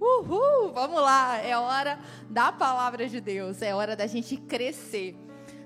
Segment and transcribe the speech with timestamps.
[0.00, 0.72] Uhul!
[0.72, 1.98] Vamos lá, é hora
[2.28, 5.16] da palavra de Deus, é hora da gente crescer.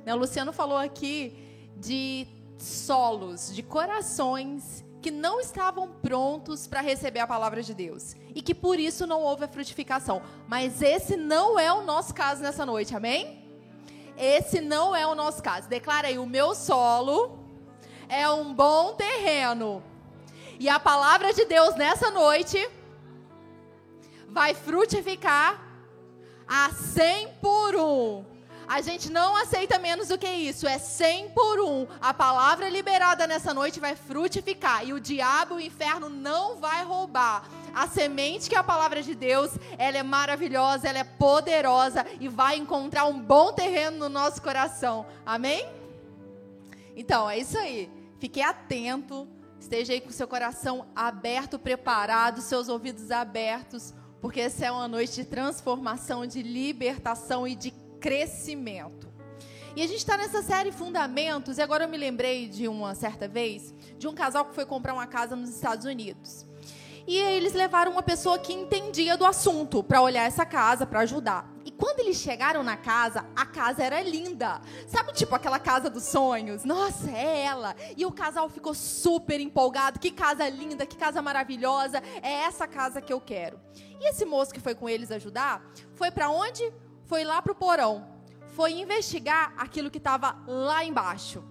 [0.04, 1.37] Né, o Luciano falou aqui
[1.77, 2.27] de
[2.58, 8.54] solos, de corações que não estavam prontos para receber a palavra de Deus e que
[8.54, 10.23] por isso não houve a frutificação.
[10.47, 13.41] Mas esse não é o nosso caso nessa noite, amém?
[14.17, 15.69] Esse não é o nosso caso.
[15.69, 17.39] Declara aí: o meu solo
[18.09, 19.83] é um bom terreno.
[20.59, 22.69] E a palavra de Deus nessa noite
[24.31, 25.61] vai frutificar
[26.47, 28.25] a 100 por um.
[28.66, 30.65] A gente não aceita menos do que isso.
[30.65, 31.88] É 100 por um.
[32.01, 34.87] A palavra liberada nessa noite vai frutificar.
[34.87, 37.43] E o diabo, o inferno, não vai roubar.
[37.74, 42.29] A semente que é a palavra de Deus, ela é maravilhosa, ela é poderosa e
[42.29, 45.05] vai encontrar um bom terreno no nosso coração.
[45.27, 45.69] Amém?
[46.95, 47.91] Então, é isso aí.
[48.21, 49.27] Fique atento.
[49.59, 55.15] Esteja aí com seu coração aberto, preparado, seus ouvidos abertos, porque essa é uma noite
[55.15, 59.09] de transformação, de libertação e de crescimento.
[59.76, 63.29] E a gente está nessa série Fundamentos, e agora eu me lembrei de uma certa
[63.29, 66.44] vez, de um casal que foi comprar uma casa nos Estados Unidos.
[67.06, 71.50] E eles levaram uma pessoa que entendia do assunto para olhar essa casa, para ajudar.
[71.81, 74.60] Quando eles chegaram na casa, a casa era linda.
[74.86, 76.62] Sabe, tipo aquela casa dos sonhos?
[76.62, 77.75] Nossa, é ela.
[77.97, 79.98] E o casal ficou super empolgado.
[79.98, 82.03] Que casa linda, que casa maravilhosa.
[82.22, 83.58] É essa casa que eu quero.
[83.98, 85.62] E esse moço que foi com eles ajudar,
[85.94, 86.72] foi para onde?
[87.10, 88.06] foi lá para o porão,
[88.54, 91.42] foi investigar aquilo que estava lá embaixo.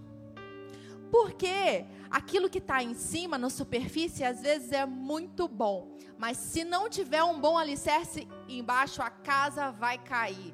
[1.12, 6.64] Porque aquilo que está em cima, na superfície, às vezes é muito bom, mas se
[6.64, 10.54] não tiver um bom alicerce embaixo, a casa vai cair.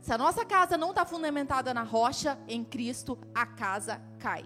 [0.00, 4.44] Se a nossa casa não está fundamentada na rocha, em Cristo, a casa cai.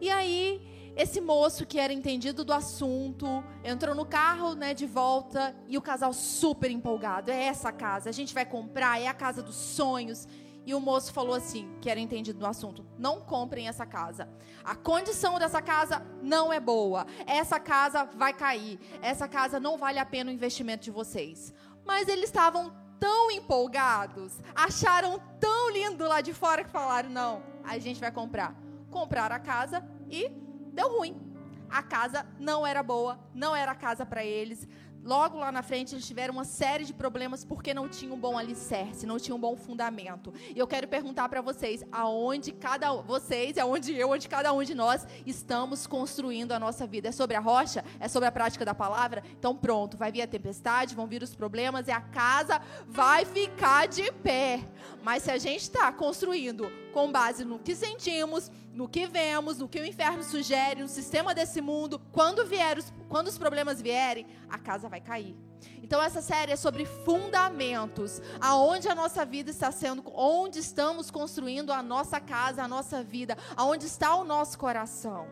[0.00, 0.60] E aí,
[0.96, 5.82] esse moço que era entendido do assunto entrou no carro, né, de volta e o
[5.82, 7.30] casal super empolgado.
[7.30, 10.26] É essa casa, a gente vai comprar, é a casa dos sonhos.
[10.66, 14.28] E o moço falou assim, que era entendido do assunto: não comprem essa casa.
[14.64, 17.06] A condição dessa casa não é boa.
[17.24, 18.80] Essa casa vai cair.
[19.00, 21.54] Essa casa não vale a pena o investimento de vocês.
[21.84, 27.78] Mas eles estavam tão empolgados, acharam tão lindo lá de fora que falaram: não, a
[27.78, 28.52] gente vai comprar.
[28.90, 30.28] Compraram a casa e
[30.72, 31.22] deu ruim.
[31.68, 34.66] A casa não era boa, não era casa para eles.
[35.06, 38.36] Logo lá na frente, eles tiveram uma série de problemas porque não tinham um bom
[38.36, 40.34] alicerce, não tinham um bom fundamento.
[40.52, 44.74] E eu quero perguntar para vocês, aonde cada vocês, aonde eu, onde cada um de
[44.74, 47.10] nós estamos construindo a nossa vida?
[47.10, 47.84] É sobre a rocha?
[48.00, 49.22] É sobre a prática da palavra?
[49.38, 53.86] Então pronto, vai vir a tempestade, vão vir os problemas e a casa vai ficar
[53.86, 54.58] de pé.
[55.04, 59.68] Mas se a gente está construindo com base no que sentimos, no que vemos, no
[59.68, 64.26] que o inferno sugere, no sistema desse mundo, quando vier os, quando os problemas vierem,
[64.48, 65.36] a casa vai cair.
[65.82, 71.70] Então essa série é sobre fundamentos, aonde a nossa vida está sendo, onde estamos construindo
[71.70, 75.28] a nossa casa, a nossa vida, aonde está o nosso coração,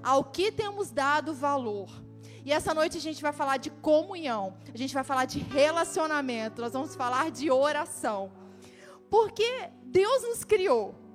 [0.00, 1.90] ao que temos dado valor.
[2.44, 6.62] E essa noite a gente vai falar de comunhão, a gente vai falar de relacionamento,
[6.62, 8.30] nós vamos falar de oração.
[9.10, 11.07] Porque Deus nos criou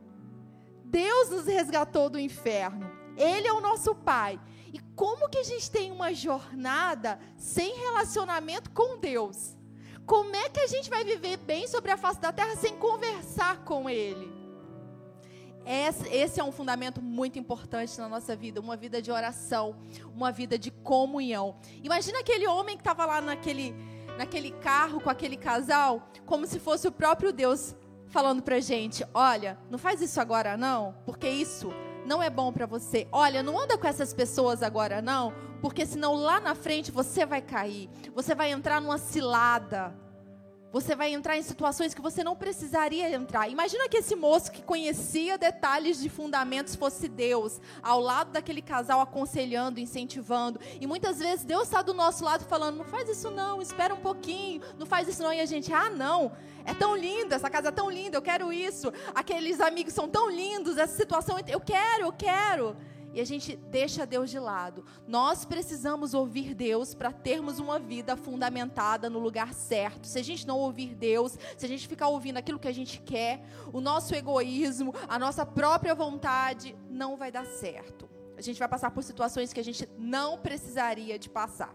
[0.94, 2.88] Deus nos resgatou do inferno.
[3.18, 4.40] Ele é o nosso Pai.
[4.72, 9.58] E como que a gente tem uma jornada sem relacionamento com Deus?
[10.06, 13.64] Como é que a gente vai viver bem sobre a face da terra sem conversar
[13.64, 14.31] com Ele?
[15.66, 19.75] Esse é um fundamento muito importante na nossa vida, uma vida de oração,
[20.14, 21.56] uma vida de comunhão.
[21.81, 23.74] Imagina aquele homem que estava lá naquele,
[24.16, 27.74] naquele carro com aquele casal, como se fosse o próprio Deus
[28.13, 31.74] falando pra gente: olha, não faz isso agora não, porque isso
[32.06, 33.07] não é bom para você.
[33.12, 37.41] Olha, não anda com essas pessoas agora não, porque senão lá na frente você vai
[37.41, 37.90] cair.
[38.13, 40.03] Você vai entrar numa cilada.
[40.73, 43.47] Você vai entrar em situações que você não precisaria entrar.
[43.47, 49.00] Imagina que esse moço que conhecia detalhes de fundamentos fosse Deus, ao lado daquele casal
[49.00, 50.59] aconselhando, incentivando.
[50.81, 54.00] E muitas vezes Deus está do nosso lado falando: não faz isso não, espera um
[54.00, 55.31] pouquinho, não faz isso não.
[55.31, 56.31] E a gente, ah, não,
[56.65, 58.92] é tão linda, essa casa é tão linda, eu quero isso.
[59.13, 62.75] Aqueles amigos são tão lindos, essa situação, eu quero, eu quero
[63.13, 64.83] e a gente deixa Deus de lado.
[65.07, 70.07] Nós precisamos ouvir Deus para termos uma vida fundamentada no lugar certo.
[70.07, 73.00] Se a gente não ouvir Deus, se a gente ficar ouvindo aquilo que a gente
[73.00, 78.10] quer, o nosso egoísmo, a nossa própria vontade, não vai dar certo.
[78.36, 81.74] A gente vai passar por situações que a gente não precisaria de passar.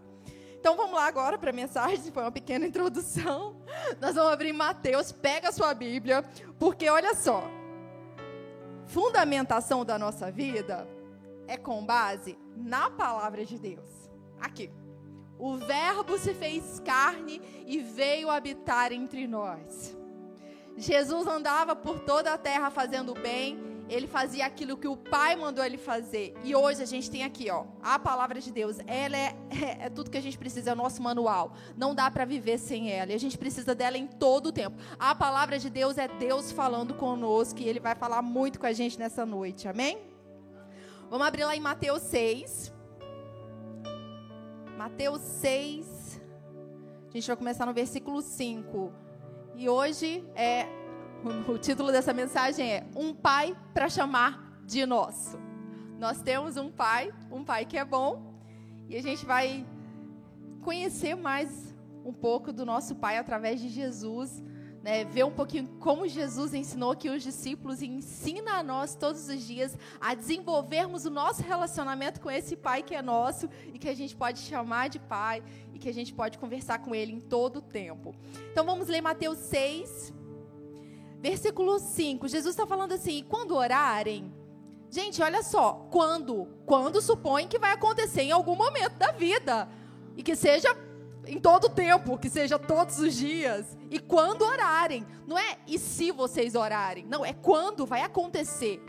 [0.59, 3.55] Então vamos lá agora para a mensagem, foi uma pequena introdução.
[4.01, 6.21] Nós vamos abrir Mateus, pega a sua Bíblia,
[6.59, 7.49] porque olha só,
[8.85, 10.85] fundamentação da nossa vida
[11.49, 13.89] é com base na palavra de Deus.
[14.39, 14.69] Aqui.
[15.39, 19.97] O Verbo se fez carne e veio habitar entre nós.
[20.77, 23.57] Jesus andava por toda a terra fazendo bem,
[23.89, 26.35] ele fazia aquilo que o Pai mandou ele fazer.
[26.43, 28.77] E hoje a gente tem aqui, ó, a palavra de Deus.
[28.85, 31.53] Ela é, é, é tudo que a gente precisa, é o nosso manual.
[31.75, 33.11] Não dá para viver sem ela.
[33.11, 34.77] E a gente precisa dela em todo o tempo.
[34.99, 38.73] A palavra de Deus é Deus falando conosco e ele vai falar muito com a
[38.73, 39.67] gente nessa noite.
[39.67, 40.08] Amém?
[41.09, 42.71] Vamos abrir lá em Mateus 6.
[44.77, 46.21] Mateus 6.
[47.07, 48.93] A gente vai começar no versículo 5.
[49.55, 50.67] E hoje é
[51.49, 55.39] o título dessa mensagem é Um Pai para chamar de nosso.
[55.97, 58.31] Nós temos um pai, um pai que é bom,
[58.87, 59.65] e a gente vai
[60.61, 64.43] conhecer mais um pouco do nosso pai através de Jesus,
[64.81, 65.03] né?
[65.03, 69.77] ver um pouquinho como Jesus ensinou que os discípulos ensina a nós todos os dias
[69.99, 74.15] a desenvolvermos o nosso relacionamento com esse pai que é nosso e que a gente
[74.15, 75.43] pode chamar de pai
[75.73, 78.15] e que a gente pode conversar com ele em todo o tempo.
[78.51, 80.13] Então vamos ler Mateus 6,
[81.21, 84.33] Versículo 5, Jesus está falando assim: quando orarem,
[84.89, 86.47] gente, olha só, quando?
[86.65, 89.67] Quando supõe que vai acontecer em algum momento da vida.
[90.15, 90.73] E que seja
[91.29, 93.77] em todo tempo, que seja todos os dias.
[93.91, 95.05] E quando orarem.
[95.27, 97.05] Não é e se vocês orarem.
[97.05, 98.81] Não, é quando vai acontecer.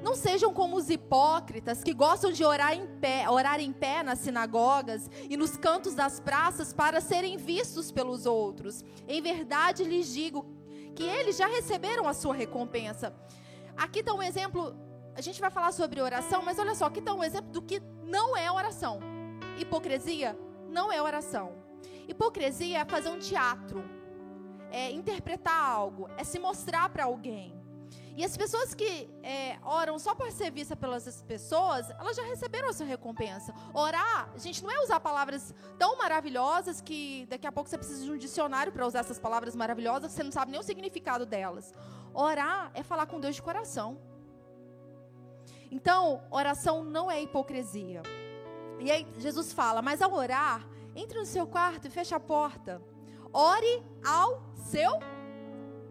[0.00, 4.20] Não sejam como os hipócritas que gostam de orar em pé, orar em pé nas
[4.20, 8.84] sinagogas e nos cantos das praças para serem vistos pelos outros.
[9.08, 10.46] Em verdade lhes digo
[10.94, 13.12] que eles já receberam a sua recompensa.
[13.76, 14.72] Aqui está um exemplo,
[15.16, 17.82] a gente vai falar sobre oração, mas olha só, aqui está um exemplo do que
[18.04, 19.00] não é oração.
[19.58, 20.38] Hipocrisia
[20.70, 21.57] não é oração.
[22.06, 23.84] Hipocrisia é fazer um teatro,
[24.70, 27.58] é interpretar algo, é se mostrar para alguém.
[28.18, 32.68] E as pessoas que é, oram só para ser vista pelas pessoas, elas já receberam
[32.68, 33.54] a sua recompensa.
[33.72, 38.10] Orar, gente, não é usar palavras tão maravilhosas que daqui a pouco você precisa de
[38.10, 41.72] um dicionário para usar essas palavras maravilhosas, você não sabe nem o significado delas.
[42.12, 43.96] Orar é falar com Deus de coração.
[45.70, 48.02] Então, oração não é hipocrisia.
[48.80, 50.66] E aí Jesus fala, mas ao orar,
[50.98, 52.82] entre no seu quarto e feche a porta.
[53.32, 54.90] Ore ao seu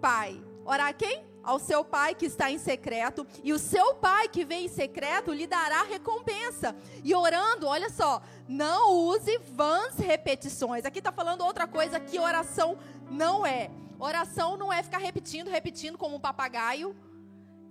[0.02, 0.44] pai.
[0.66, 1.26] Orar quem?
[1.48, 5.32] ao seu pai que está em secreto, e o seu pai que vem em secreto
[5.32, 6.76] lhe dará recompensa.
[7.06, 10.84] E orando, olha só, não use vãs repetições.
[10.84, 12.78] Aqui está falando outra coisa que oração
[13.10, 13.72] não é.
[13.98, 16.94] Oração não é ficar repetindo, repetindo como um papagaio,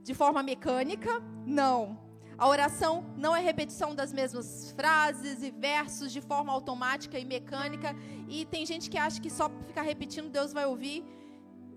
[0.02, 1.22] de forma mecânica.
[1.44, 2.05] Não.
[2.38, 7.96] A oração não é repetição das mesmas frases e versos de forma automática e mecânica.
[8.28, 11.04] E tem gente que acha que só ficar repetindo Deus vai ouvir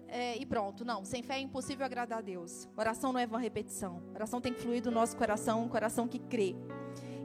[0.10, 0.84] é, e pronto.
[0.84, 2.68] Não, sem fé é impossível agradar a Deus.
[2.76, 4.02] Oração não é uma repetição.
[4.14, 6.56] Oração tem que fluir do nosso coração, um coração que crê.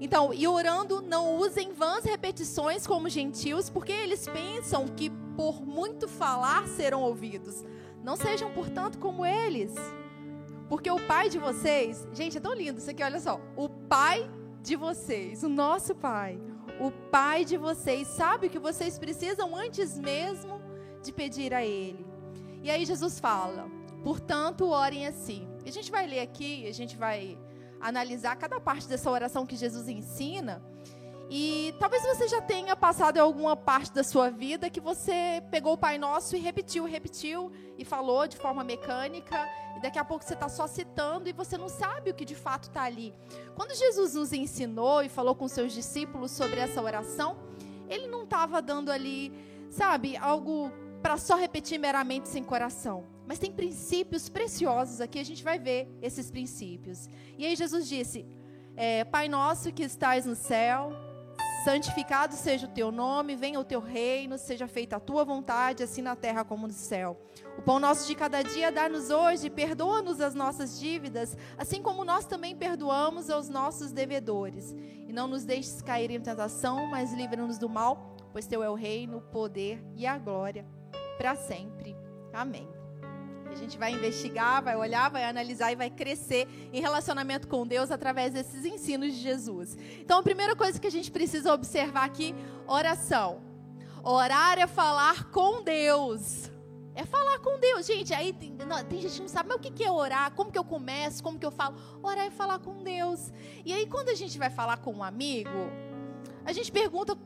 [0.01, 6.07] Então, e orando, não usem vãs repetições como gentios, porque eles pensam que por muito
[6.07, 7.65] falar serão ouvidos.
[8.03, 9.73] Não sejam, portanto, como eles.
[10.69, 13.41] Porque o pai de vocês, gente, é tão lindo isso aqui, olha só.
[13.57, 14.31] O pai
[14.63, 16.41] de vocês, o nosso pai,
[16.81, 20.61] o pai de vocês, sabe o que vocês precisam antes mesmo
[21.03, 22.05] de pedir a ele.
[22.63, 23.71] E aí Jesus fala:
[24.03, 25.47] portanto, orem assim.
[25.65, 27.39] E a gente vai ler aqui, a gente vai
[27.81, 30.63] analisar cada parte dessa oração que Jesus ensina.
[31.37, 35.77] E talvez você já tenha passado alguma parte da sua vida que você pegou o
[35.77, 39.45] Pai Nosso e repetiu, repetiu e falou de forma mecânica.
[39.77, 42.37] E daqui a pouco você está só citando e você não sabe o que de
[42.37, 43.13] fato está ali.
[43.57, 47.37] Quando Jesus nos ensinou e falou com seus discípulos sobre essa oração,
[47.89, 49.33] ele não estava dando ali,
[49.71, 50.71] sabe, algo
[51.03, 53.07] para só repetir meramente sem coração.
[53.27, 57.09] Mas tem princípios preciosos aqui, a gente vai ver esses princípios.
[57.37, 58.25] E aí Jesus disse:
[58.77, 60.93] é, Pai nosso que estás no céu,
[61.65, 66.03] santificado seja o teu nome, venha o teu reino, seja feita a tua vontade, assim
[66.03, 67.19] na terra como no céu.
[67.57, 72.27] O pão nosso de cada dia dá-nos hoje, perdoa-nos as nossas dívidas, assim como nós
[72.27, 74.73] também perdoamos aos nossos devedores.
[75.09, 78.75] E não nos deixes cair em tentação, mas livra-nos do mal, pois teu é o
[78.75, 80.67] reino, o poder e a glória
[81.17, 81.97] para sempre.
[82.33, 82.74] Amém.
[83.55, 87.93] A gente vai investigar, vai olhar, vai analisar e vai crescer em relacionamento com Deus
[87.93, 89.79] através desses ensinos de Jesus.
[90.01, 92.35] Então, a primeira coisa que a gente precisa observar aqui,
[92.67, 93.41] oração.
[94.03, 96.51] Orar é falar com Deus.
[96.97, 97.87] É falar com Deus.
[97.87, 100.33] Gente, aí tem, não, tem, gente que não sabe, mas o que é orar?
[100.33, 101.23] Como que eu começo?
[101.23, 101.77] Como que eu falo?
[102.03, 103.33] Orar é falar com Deus.
[103.65, 105.71] E aí, quando a gente vai falar com um amigo,
[106.45, 107.17] a gente pergunta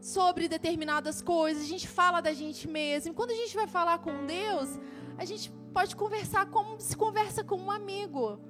[0.00, 3.14] sobre determinadas coisas, a gente fala da gente mesmo.
[3.14, 4.80] Quando a gente vai falar com Deus,
[5.18, 8.40] a gente pode conversar como se conversa com um amigo.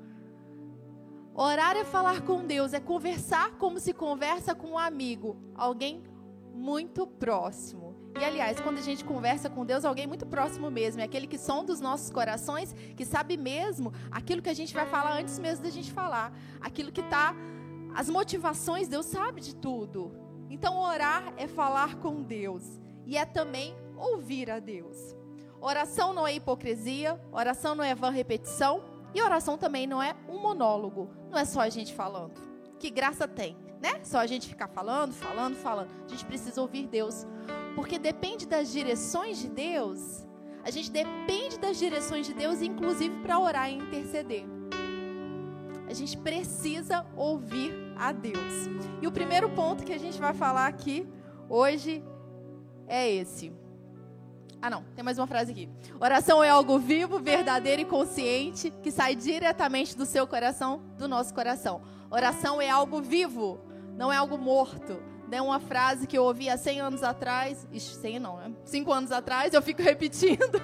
[1.34, 6.02] Orar é falar com Deus, é conversar como se conversa com um amigo, alguém
[6.52, 7.96] muito próximo.
[8.18, 11.38] E aliás, quando a gente conversa com Deus, alguém muito próximo mesmo, é aquele que
[11.38, 15.64] som dos nossos corações, que sabe mesmo aquilo que a gente vai falar antes mesmo
[15.64, 17.34] da gente falar, aquilo que está,
[17.94, 20.19] as motivações, Deus sabe de tudo.
[20.50, 25.16] Então, orar é falar com Deus e é também ouvir a Deus.
[25.60, 28.82] Oração não é hipocrisia, oração não é vã repetição
[29.14, 32.40] e oração também não é um monólogo, não é só a gente falando.
[32.78, 34.00] Que graça tem, né?
[34.02, 35.90] Só a gente ficar falando, falando, falando.
[36.04, 37.26] A gente precisa ouvir Deus,
[37.74, 40.26] porque depende das direções de Deus.
[40.64, 44.44] A gente depende das direções de Deus, inclusive para orar e interceder.
[45.88, 48.68] A gente precisa ouvir a Deus.
[49.02, 51.06] E o primeiro ponto que a gente vai falar aqui
[51.48, 52.02] hoje
[52.88, 53.52] é esse.
[54.62, 55.68] Ah, não, tem mais uma frase aqui.
[56.00, 61.34] Oração é algo vivo, verdadeiro e consciente que sai diretamente do seu coração, do nosso
[61.34, 61.82] coração.
[62.10, 63.60] Oração é algo vivo,
[63.96, 65.02] não é algo morto.
[65.32, 67.68] É uma frase que eu ouvi há 100 anos atrás.
[67.70, 68.52] Ixi, 100 não, né?
[68.64, 70.60] 5 anos atrás, eu fico repetindo.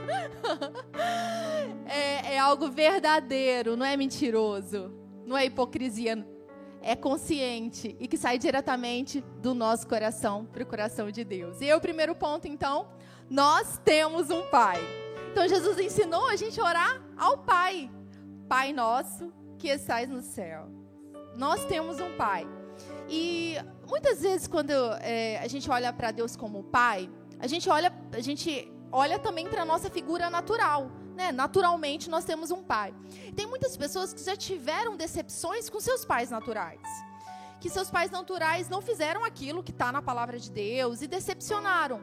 [1.87, 4.93] é, é algo verdadeiro, não é mentiroso.
[5.25, 6.27] Não é hipocrisia.
[6.89, 11.61] É consciente e que sai diretamente do nosso coração para o coração de Deus.
[11.61, 12.87] E o primeiro ponto, então,
[13.29, 14.79] nós temos um Pai.
[15.33, 17.91] Então Jesus ensinou a gente a orar ao Pai.
[18.49, 20.69] Pai nosso que estás no céu.
[21.35, 22.47] Nós temos um Pai.
[23.09, 23.57] E
[23.89, 28.21] muitas vezes quando é, a gente olha para Deus como Pai, a gente olha, a
[28.21, 30.89] gente olha também para a nossa figura natural.
[31.17, 31.33] Né?
[31.33, 32.95] Naturalmente nós temos um pai.
[33.35, 36.83] Tem muitas pessoas que já tiveram decepções com seus pais naturais.
[37.59, 42.01] Que seus pais naturais não fizeram aquilo que está na palavra de Deus e decepcionaram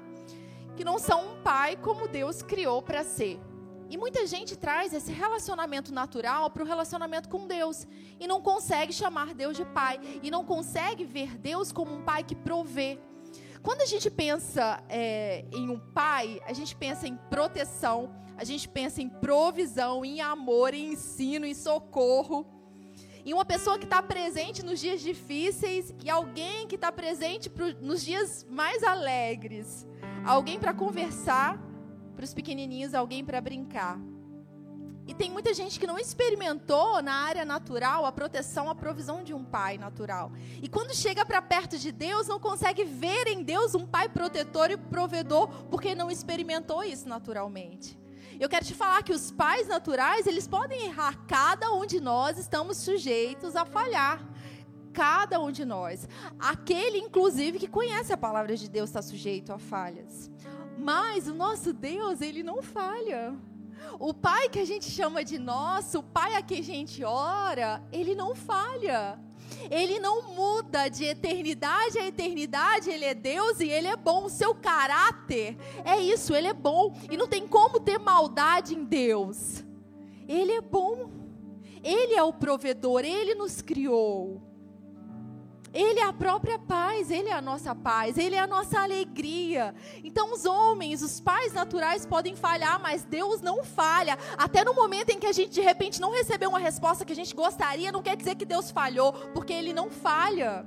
[0.75, 3.39] que não são um pai como Deus criou para ser.
[3.87, 7.85] E muita gente traz esse relacionamento natural para o relacionamento com Deus
[8.19, 12.23] e não consegue chamar Deus de pai e não consegue ver Deus como um pai
[12.23, 12.97] que provê.
[13.63, 18.69] Quando a gente pensa é, em um pai, a gente pensa em proteção, a gente
[18.69, 22.45] pensa em provisão, em amor, em ensino, em socorro.
[23.25, 27.73] E uma pessoa que está presente nos dias difíceis e alguém que está presente pro,
[27.81, 29.87] nos dias mais alegres
[30.25, 31.59] alguém para conversar
[32.15, 33.99] para os pequenininhos, alguém para brincar.
[35.05, 39.33] E tem muita gente que não experimentou na área natural a proteção, a provisão de
[39.33, 40.31] um pai natural.
[40.61, 44.71] E quando chega para perto de Deus, não consegue ver em Deus um pai protetor
[44.71, 47.99] e provedor, porque não experimentou isso naturalmente.
[48.39, 51.25] Eu quero te falar que os pais naturais, eles podem errar.
[51.27, 54.33] Cada um de nós estamos sujeitos a falhar
[54.93, 56.07] cada um de nós.
[56.39, 60.29] Aquele, inclusive, que conhece a palavra de Deus está sujeito a falhas.
[60.77, 63.35] Mas o nosso Deus, ele não falha.
[63.99, 67.83] O Pai que a gente chama de nosso, o Pai a quem a gente ora,
[67.91, 69.19] ele não falha.
[69.69, 74.25] Ele não muda de eternidade a eternidade, ele é Deus e ele é bom.
[74.25, 76.95] O seu caráter é isso, ele é bom.
[77.09, 79.63] E não tem como ter maldade em Deus.
[80.27, 81.09] Ele é bom.
[81.83, 84.52] Ele é o provedor, ele nos criou.
[85.73, 89.73] Ele é a própria paz, Ele é a nossa paz, Ele é a nossa alegria.
[90.03, 94.17] Então, os homens, os pais naturais podem falhar, mas Deus não falha.
[94.37, 97.15] Até no momento em que a gente de repente não recebeu uma resposta que a
[97.15, 100.65] gente gostaria, não quer dizer que Deus falhou, porque Ele não falha.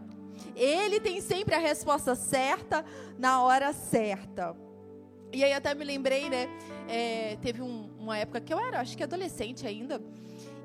[0.56, 2.84] Ele tem sempre a resposta certa
[3.16, 4.56] na hora certa.
[5.32, 6.48] E aí até me lembrei, né?
[6.88, 10.00] É, teve um, uma época que eu era, acho que adolescente ainda,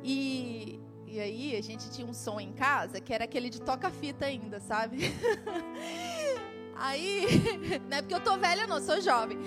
[0.03, 0.79] e
[1.11, 4.61] e aí a gente tinha um som em casa que era aquele de toca-fita ainda,
[4.61, 5.13] sabe?
[6.83, 7.27] Aí,
[7.87, 9.37] não é porque eu tô velha, não, sou jovem.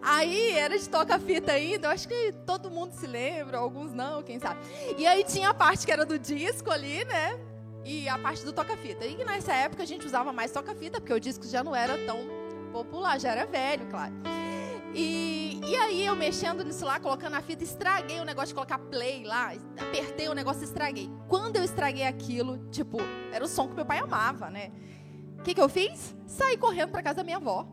[0.00, 4.38] Aí era de toca-fita ainda, eu acho que todo mundo se lembra, alguns não, quem
[4.38, 4.58] sabe.
[4.96, 7.38] E aí tinha a parte que era do disco ali, né?
[7.84, 9.04] E a parte do toca-fita.
[9.04, 12.20] E nessa época a gente usava mais toca-fita, porque o disco já não era tão
[12.72, 14.14] popular, já era velho, claro.
[15.00, 18.78] E, e aí eu mexendo nisso lá, colocando a fita, estraguei o negócio de colocar
[18.78, 21.08] play lá, apertei o negócio e estraguei.
[21.28, 22.98] Quando eu estraguei aquilo, tipo,
[23.30, 24.72] era o som que meu pai amava, né?
[25.38, 26.16] O que, que eu fiz?
[26.26, 27.64] Saí correndo para casa da minha avó.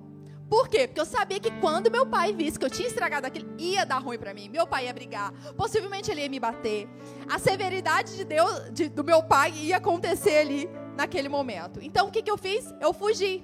[0.48, 0.88] Por quê?
[0.88, 3.98] Porque eu sabia que quando meu pai visse que eu tinha estragado aquilo, ia dar
[3.98, 4.48] ruim para mim.
[4.48, 5.32] Meu pai ia brigar.
[5.58, 6.88] Possivelmente ele ia me bater.
[7.28, 11.80] A severidade de Deus, de, do meu pai ia acontecer ali naquele momento.
[11.82, 12.72] Então o que, que eu fiz?
[12.80, 13.44] Eu fugi.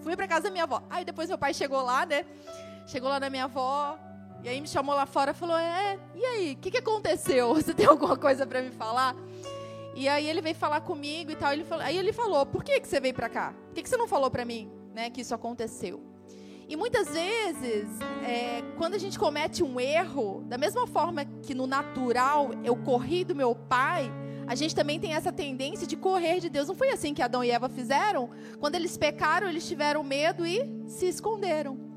[0.00, 0.82] Fui para casa da minha avó.
[0.90, 2.26] Aí depois meu pai chegou lá, né?
[2.90, 3.96] Chegou lá na minha avó,
[4.42, 7.54] e aí me chamou lá fora e falou: É, e aí, o que, que aconteceu?
[7.54, 9.14] Você tem alguma coisa para me falar?
[9.94, 11.52] E aí ele veio falar comigo e tal.
[11.52, 13.54] Ele falou, aí ele falou: Por que, que você veio para cá?
[13.66, 16.02] Por que, que você não falou para mim né, que isso aconteceu?
[16.68, 17.86] E muitas vezes,
[18.26, 23.22] é, quando a gente comete um erro, da mesma forma que no natural eu corri
[23.22, 24.10] do meu pai,
[24.48, 26.66] a gente também tem essa tendência de correr de Deus.
[26.66, 28.30] Não foi assim que Adão e Eva fizeram?
[28.58, 31.89] Quando eles pecaram, eles tiveram medo e se esconderam.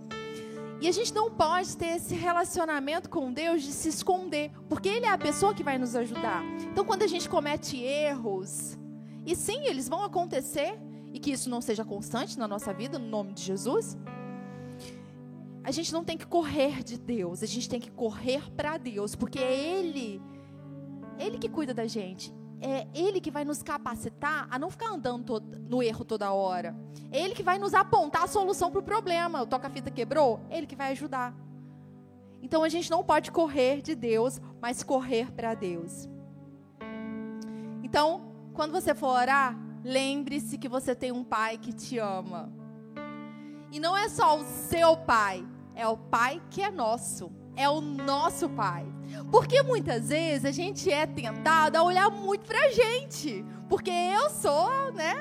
[0.84, 5.06] E a gente não pode ter esse relacionamento com Deus de se esconder, porque Ele
[5.06, 6.44] é a pessoa que vai nos ajudar.
[6.70, 8.78] Então, quando a gente comete erros,
[9.25, 10.78] e sim, eles vão acontecer,
[11.13, 13.98] e que isso não seja constante na nossa vida, no nome de Jesus,
[15.63, 19.16] a gente não tem que correr de Deus, a gente tem que correr para Deus,
[19.16, 20.22] porque é Ele,
[21.18, 22.34] Ele que cuida da gente.
[22.65, 26.74] É Ele que vai nos capacitar a não ficar andando todo, no erro toda hora.
[27.12, 29.41] É Ele que vai nos apontar a solução para o problema.
[29.41, 30.39] O toca-fita quebrou?
[30.50, 31.36] É Ele que vai ajudar.
[32.41, 36.08] Então a gente não pode correr de Deus, mas correr para Deus.
[37.84, 42.50] Então, quando você for orar, lembre-se que você tem um pai que te ama.
[43.74, 47.29] E não é só o seu pai, é o pai que é nosso.
[47.55, 48.86] É o nosso pai.
[49.31, 53.45] Porque muitas vezes a gente é tentado a olhar muito pra gente.
[53.69, 55.15] Porque eu sou, né,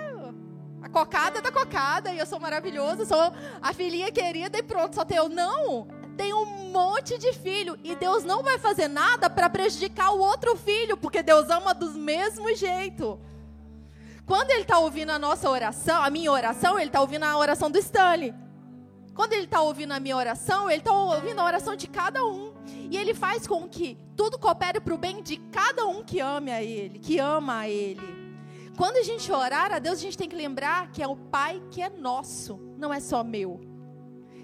[0.83, 5.07] a cocada da cocada, e eu sou maravilhosa, sou a filhinha querida e pronto, só
[5.15, 5.29] eu.
[5.29, 5.87] Não,
[6.17, 10.57] tem um monte de filho e Deus não vai fazer nada para prejudicar o outro
[10.57, 13.19] filho, porque Deus ama do mesmo jeito.
[14.27, 17.71] Quando ele está ouvindo a nossa oração, a minha oração, ele está ouvindo a oração
[17.71, 18.35] do Stanley.
[19.15, 22.53] Quando ele está ouvindo a minha oração, ele está ouvindo a oração de cada um.
[22.91, 26.51] E ele faz com que tudo coopere para o bem de cada um que ame
[26.51, 28.23] a Ele, que ama a Ele.
[28.77, 31.63] Quando a gente orar a Deus, a gente tem que lembrar que é o Pai
[31.71, 33.61] que é nosso, não é só meu.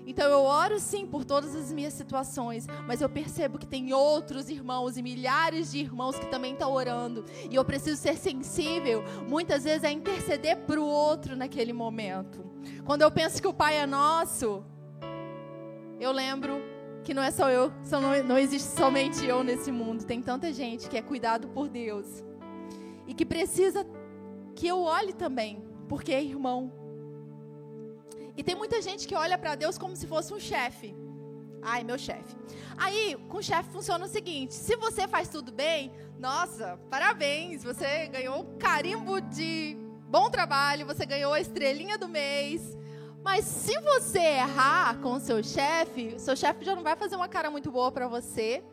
[0.07, 4.49] Então eu oro sim por todas as minhas situações, mas eu percebo que tem outros
[4.49, 7.27] irmãos e milhares de irmãos que também estão orando.
[7.51, 12.43] E eu preciso ser sensível, muitas vezes, a interceder para o outro naquele momento.
[12.85, 14.65] Quando eu penso que o Pai é nosso,
[16.01, 16.63] eu lembro
[17.03, 20.05] que não é só eu, só não, não existe somente eu nesse mundo.
[20.05, 22.25] Tem tanta gente que é cuidado por Deus
[23.07, 23.87] e que precisa
[24.55, 26.73] que eu olhe também, porque é irmão.
[28.37, 30.95] E tem muita gente que olha para Deus como se fosse um chefe.
[31.63, 32.37] Ai, meu chefe.
[32.77, 38.07] Aí, com o chefe funciona o seguinte: se você faz tudo bem, nossa, parabéns, você
[38.09, 39.77] ganhou um carimbo de
[40.09, 42.77] bom trabalho, você ganhou a estrelinha do mês.
[43.23, 47.29] Mas se você errar com o seu chefe, seu chefe já não vai fazer uma
[47.29, 48.65] cara muito boa para você.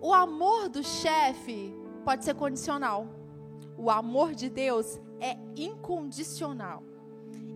[0.00, 3.08] O amor do chefe pode ser condicional.
[3.76, 6.84] O amor de Deus é incondicional.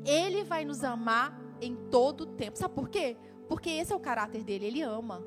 [0.04, 2.58] Ele vai nos amar em todo o tempo.
[2.58, 3.16] Sabe por quê?
[3.46, 5.24] Porque esse é o caráter dele, ele ama.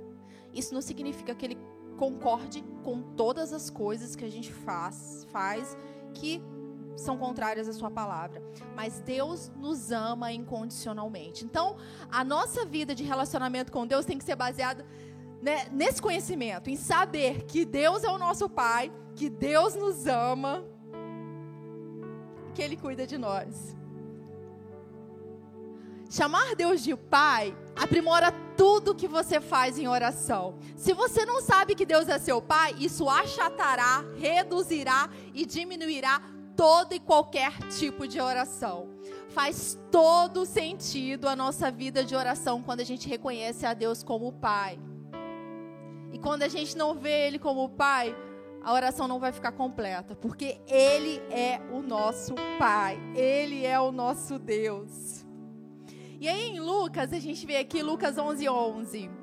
[0.54, 1.58] Isso não significa que ele
[1.98, 5.78] concorde com todas as coisas que a gente faz, faz
[6.14, 6.42] que
[7.02, 8.42] são contrárias à sua palavra.
[8.76, 11.44] Mas Deus nos ama incondicionalmente.
[11.44, 11.78] Então,
[12.12, 14.86] a nossa vida de relacionamento com Deus tem que ser baseada
[15.42, 20.64] né, nesse conhecimento, em saber que Deus é o nosso Pai, que Deus nos ama,
[22.54, 23.76] que Ele cuida de nós.
[26.10, 30.60] Chamar Deus de Pai aprimora tudo que você faz em oração.
[30.76, 36.22] Se você não sabe que Deus é seu Pai, isso achatará, reduzirá e diminuirá
[36.62, 38.88] todo e qualquer tipo de oração.
[39.30, 44.32] Faz todo sentido a nossa vida de oração quando a gente reconhece a Deus como
[44.32, 44.78] Pai.
[46.14, 48.16] E quando a gente não vê Ele como Pai,
[48.64, 53.92] a oração não vai ficar completa, porque Ele é o nosso Pai, Ele é o
[53.92, 55.26] nosso Deus.
[56.20, 59.21] E aí em Lucas, a gente vê aqui Lucas 11, 11.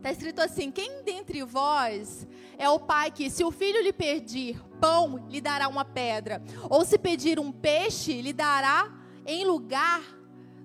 [0.00, 4.58] Está escrito assim: Quem dentre vós é o pai que, se o filho lhe pedir
[4.80, 6.42] pão, lhe dará uma pedra?
[6.70, 8.90] Ou se pedir um peixe, lhe dará
[9.26, 10.00] em lugar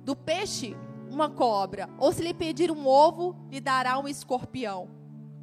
[0.05, 0.73] do peixe
[1.11, 1.89] uma cobra?
[1.99, 4.89] Ou se lhe pedir um ovo, lhe dará um escorpião?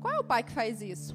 [0.01, 1.15] Qual é o pai que faz isso?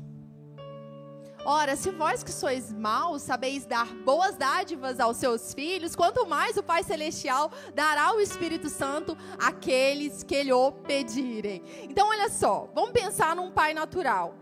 [1.50, 6.58] Ora, se vós que sois maus sabeis dar boas dádivas aos seus filhos, quanto mais
[6.58, 11.64] o Pai Celestial dará o Espírito Santo àqueles que lhe o pedirem.
[11.84, 14.36] Então, olha só, vamos pensar num pai natural.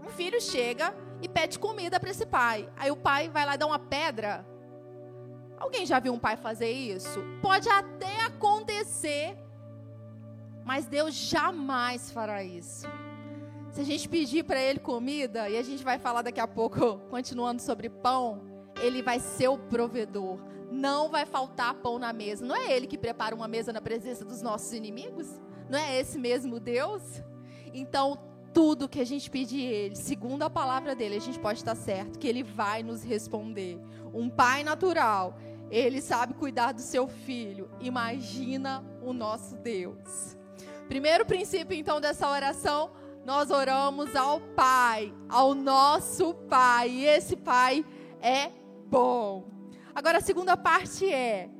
[0.00, 2.68] Um filho chega e pede comida para esse pai.
[2.76, 4.46] Aí o pai vai lá dar uma pedra.
[5.58, 7.18] Alguém já viu um pai fazer isso?
[7.42, 9.36] Pode até acontecer,
[10.64, 12.86] mas Deus jamais fará isso.
[13.78, 16.98] Se a gente pedir para ele comida, e a gente vai falar daqui a pouco,
[17.08, 18.42] continuando sobre pão,
[18.82, 20.36] ele vai ser o provedor.
[20.68, 22.44] Não vai faltar pão na mesa.
[22.44, 25.28] Não é ele que prepara uma mesa na presença dos nossos inimigos?
[25.70, 27.22] Não é esse mesmo Deus?
[27.72, 28.18] Então,
[28.52, 32.18] tudo que a gente pedir ele, segundo a palavra dele, a gente pode estar certo
[32.18, 33.78] que ele vai nos responder.
[34.12, 35.38] Um pai natural,
[35.70, 37.70] ele sabe cuidar do seu filho.
[37.78, 40.36] Imagina o nosso Deus.
[40.88, 42.90] Primeiro princípio, então, dessa oração
[43.28, 46.88] nós oramos ao Pai, ao nosso Pai.
[46.88, 47.84] E esse Pai
[48.22, 48.50] é
[48.86, 49.44] bom.
[49.94, 51.50] Agora a segunda parte é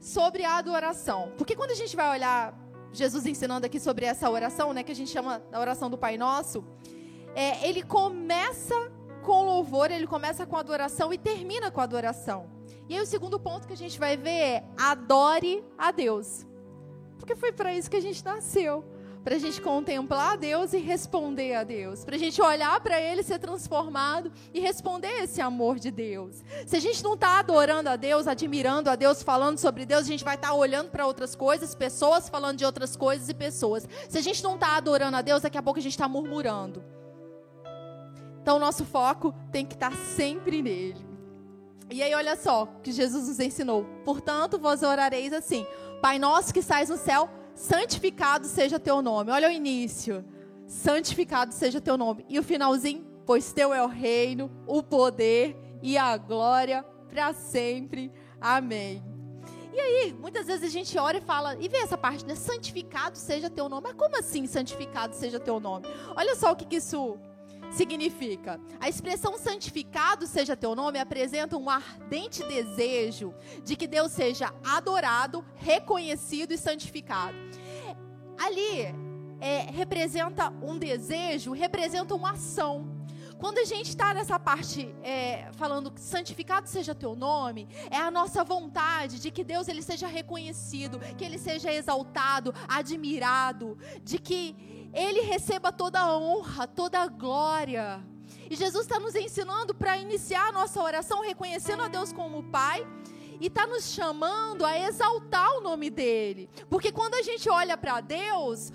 [0.00, 1.30] sobre a adoração.
[1.36, 2.58] Porque quando a gente vai olhar
[2.94, 6.16] Jesus ensinando aqui sobre essa oração, né, que a gente chama da oração do Pai
[6.16, 6.64] Nosso,
[7.34, 8.74] é, ele começa
[9.22, 12.48] com louvor, ele começa com adoração e termina com adoração.
[12.88, 16.46] E aí o segundo ponto que a gente vai ver é adore a Deus.
[17.18, 18.82] Porque foi para isso que a gente nasceu.
[19.24, 22.04] Para a gente contemplar a Deus e responder a Deus.
[22.04, 26.42] Para a gente olhar para Ele, ser transformado e responder esse amor de Deus.
[26.66, 30.08] Se a gente não está adorando a Deus, admirando a Deus, falando sobre Deus, a
[30.08, 33.88] gente vai estar tá olhando para outras coisas, pessoas falando de outras coisas e pessoas.
[34.08, 36.82] Se a gente não está adorando a Deus, daqui a pouco a gente está murmurando.
[38.42, 41.12] Então, nosso foco tem que estar tá sempre nele.
[41.88, 43.84] E aí, olha só que Jesus nos ensinou.
[44.04, 45.64] Portanto, vós orareis assim:
[46.00, 49.30] Pai nosso que sais no céu, santificado seja teu nome.
[49.30, 50.24] Olha o início.
[50.66, 52.24] Santificado seja teu nome.
[52.28, 58.10] E o finalzinho, pois teu é o reino, o poder e a glória para sempre.
[58.40, 59.02] Amém.
[59.72, 62.34] E aí, muitas vezes a gente ora e fala, e vê essa parte, né?
[62.34, 63.84] Santificado seja teu nome.
[63.84, 65.86] Mas como assim santificado seja teu nome?
[66.14, 67.18] Olha só o que, que isso
[67.72, 68.60] significa.
[68.78, 75.44] A expressão santificado seja teu nome apresenta um ardente desejo de que Deus seja adorado,
[75.56, 77.36] reconhecido e santificado.
[78.38, 78.82] Ali
[79.40, 83.02] é, representa um desejo, representa uma ação.
[83.38, 88.44] Quando a gente está nessa parte é, falando santificado seja teu nome, é a nossa
[88.44, 94.54] vontade de que Deus ele seja reconhecido, que ele seja exaltado, admirado, de que
[94.92, 98.04] ele receba toda a honra, toda a glória.
[98.50, 102.86] E Jesus está nos ensinando para iniciar a nossa oração reconhecendo a Deus como Pai
[103.40, 106.48] e está nos chamando a exaltar o nome dele.
[106.68, 108.72] Porque quando a gente olha para Deus,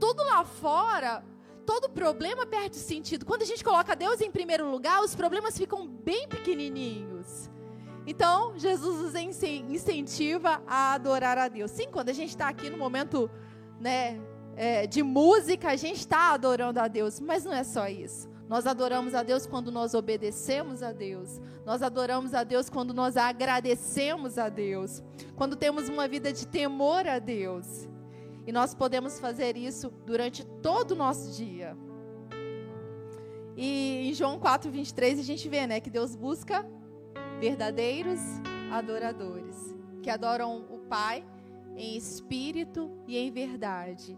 [0.00, 1.24] tudo lá fora,
[1.66, 3.26] todo problema perde sentido.
[3.26, 7.50] Quando a gente coloca Deus em primeiro lugar, os problemas ficam bem pequenininhos.
[8.06, 11.72] Então, Jesus nos incentiva a adorar a Deus.
[11.72, 13.28] Sim, quando a gente está aqui no momento,
[13.80, 14.20] né,
[14.56, 18.28] é, de música, a gente está adorando a Deus, mas não é só isso.
[18.48, 21.40] Nós adoramos a Deus quando nós obedecemos a Deus.
[21.64, 25.02] Nós adoramos a Deus quando nós agradecemos a Deus.
[25.34, 27.88] Quando temos uma vida de temor a Deus.
[28.46, 31.76] E nós podemos fazer isso durante todo o nosso dia.
[33.56, 36.64] E em João 4, 23, a gente vê né, que Deus busca
[37.40, 38.20] verdadeiros
[38.70, 39.74] adoradores.
[40.02, 41.24] Que adoram o Pai
[41.76, 44.16] em espírito e em verdade.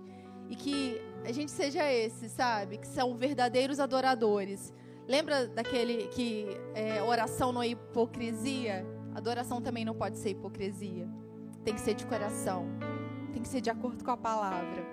[0.48, 2.78] E que a gente seja esse, sabe?
[2.78, 4.72] Que são verdadeiros adoradores.
[5.06, 8.86] Lembra daquele que é, oração não é hipocrisia?
[9.14, 11.08] Adoração também não pode ser hipocrisia.
[11.64, 12.66] Tem que ser de coração.
[13.32, 14.86] Tem que ser de acordo com a palavra.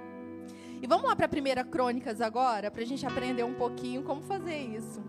[0.82, 4.22] E vamos lá para a primeira Crônicas agora, para a gente aprender um pouquinho como
[4.22, 5.04] fazer isso.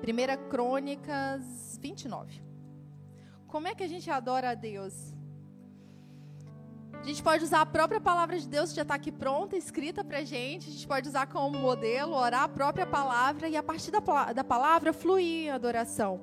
[0.00, 2.40] Primeira Crônicas 29.
[3.48, 5.15] Como é que a gente adora a Deus?
[7.06, 10.02] A gente pode usar a própria palavra de Deus que já está aqui pronta, escrita
[10.02, 10.68] para gente.
[10.68, 14.00] A gente pode usar como modelo, orar a própria palavra e a partir da,
[14.32, 16.20] da palavra fluir a adoração.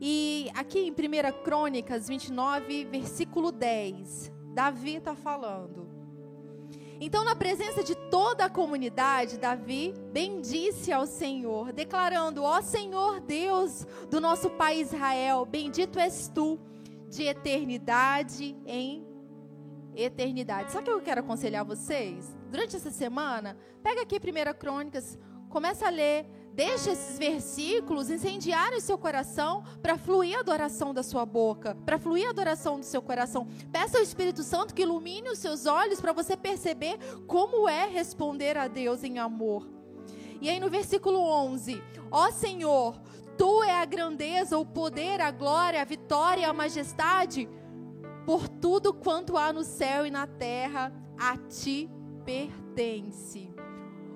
[0.00, 5.86] E aqui em 1 Crônicas 29, versículo 10, Davi está falando.
[6.98, 13.86] Então, na presença de toda a comunidade, Davi bendisse ao Senhor, declarando: Ó Senhor Deus
[14.08, 16.58] do nosso pai Israel, bendito és tu
[17.10, 19.07] de eternidade em
[19.98, 20.76] eternidade.
[20.76, 22.36] O que eu quero aconselhar vocês?
[22.50, 28.80] Durante essa semana, pega aqui 1 Crônicas, começa a ler, deixa esses versículos incendiarem o
[28.80, 33.02] seu coração para fluir a adoração da sua boca, para fluir a adoração do seu
[33.02, 33.48] coração.
[33.72, 38.56] Peça ao Espírito Santo que ilumine os seus olhos para você perceber como é responder
[38.56, 39.68] a Deus em amor.
[40.40, 43.00] E aí no versículo 11: Ó Senhor,
[43.36, 47.48] tu é a grandeza, o poder, a glória, a vitória, a majestade
[48.28, 51.90] por tudo quanto há no céu e na terra, a ti
[52.26, 53.50] pertence.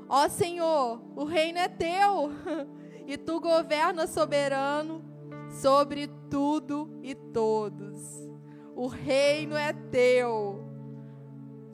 [0.07, 2.31] Ó Senhor, o reino é teu,
[3.09, 5.03] e tu governas soberano
[5.49, 8.31] sobre tudo e todos.
[8.77, 10.63] O reino é teu.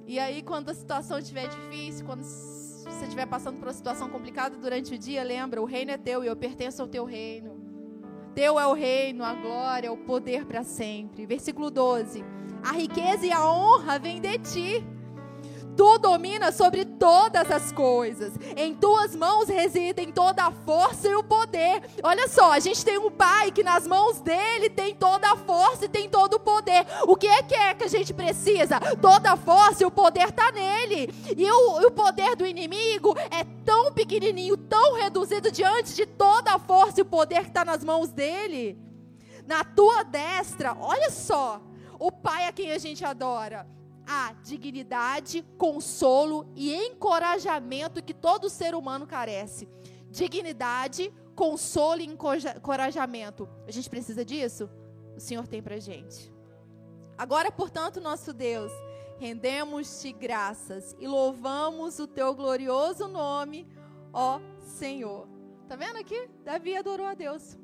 [0.06, 4.56] E aí, quando a situação estiver difícil, quando você estiver passando por uma situação complicada
[4.56, 7.57] durante o dia, lembra: o reino é teu e eu pertenço ao teu reino.
[8.34, 11.26] Teu é o reino, a glória, o poder para sempre.
[11.26, 12.24] Versículo 12:
[12.62, 14.97] A riqueza e a honra vêm de ti.
[15.78, 18.32] Tu dominas sobre todas as coisas.
[18.56, 21.82] Em tuas mãos residem toda a força e o poder.
[22.02, 25.84] Olha só, a gente tem um pai que nas mãos dele tem toda a força
[25.84, 26.84] e tem todo o poder.
[27.06, 28.80] O que é que é que a gente precisa?
[29.00, 31.14] Toda a força e o poder está nele.
[31.36, 36.58] E o, o poder do inimigo é tão pequenininho, tão reduzido diante de toda a
[36.58, 38.76] força e o poder que está nas mãos dele.
[39.46, 41.62] Na tua destra, olha só,
[42.00, 43.77] o Pai a quem a gente adora
[44.08, 49.68] a dignidade, consolo e encorajamento que todo ser humano carece.
[50.10, 53.46] Dignidade, consolo e encorajamento.
[53.66, 54.70] A gente precisa disso?
[55.14, 56.32] O Senhor tem pra gente.
[57.18, 58.72] Agora, portanto, nosso Deus,
[59.18, 63.68] rendemos-te graças e louvamos o teu glorioso nome,
[64.10, 65.28] ó Senhor.
[65.68, 66.30] Tá vendo aqui?
[66.44, 67.58] Davi adorou a Deus.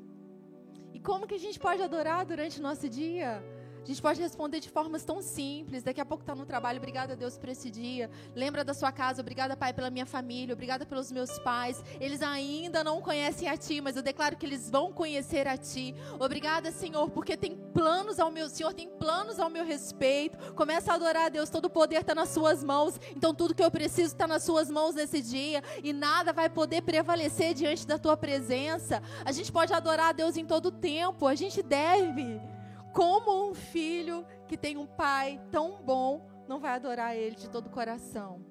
[0.93, 3.43] E como que a gente pode adorar durante o nosso dia?
[3.85, 5.83] A gente pode responder de formas tão simples.
[5.83, 6.79] Daqui a pouco está no trabalho.
[6.79, 8.09] Obrigada, Deus, por esse dia.
[8.33, 9.21] Lembra da sua casa.
[9.21, 10.53] Obrigada, Pai, pela minha família.
[10.53, 11.83] Obrigada pelos meus pais.
[11.99, 15.93] Eles ainda não conhecem a Ti, mas eu declaro que eles vão conhecer a Ti.
[16.19, 20.53] Obrigada, Senhor, porque tem planos ao meu Senhor, tem planos ao meu respeito.
[20.55, 21.51] Começa a adorar a Deus.
[21.51, 22.99] Todo o poder está nas Suas mãos.
[23.15, 25.63] Então tudo que eu preciso está nas Suas mãos nesse dia.
[25.83, 28.99] E nada vai poder prevalecer diante da Tua presença.
[29.23, 31.27] A gente pode adorar a Deus em todo tempo.
[31.27, 32.54] A gente deve.
[32.95, 37.67] Como um filho que tem um pai tão bom não vai adorar ele de todo
[37.67, 38.41] o coração?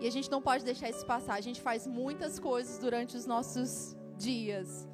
[0.00, 1.34] E a gente não pode deixar isso passar.
[1.34, 4.88] A gente faz muitas coisas durante os nossos dias.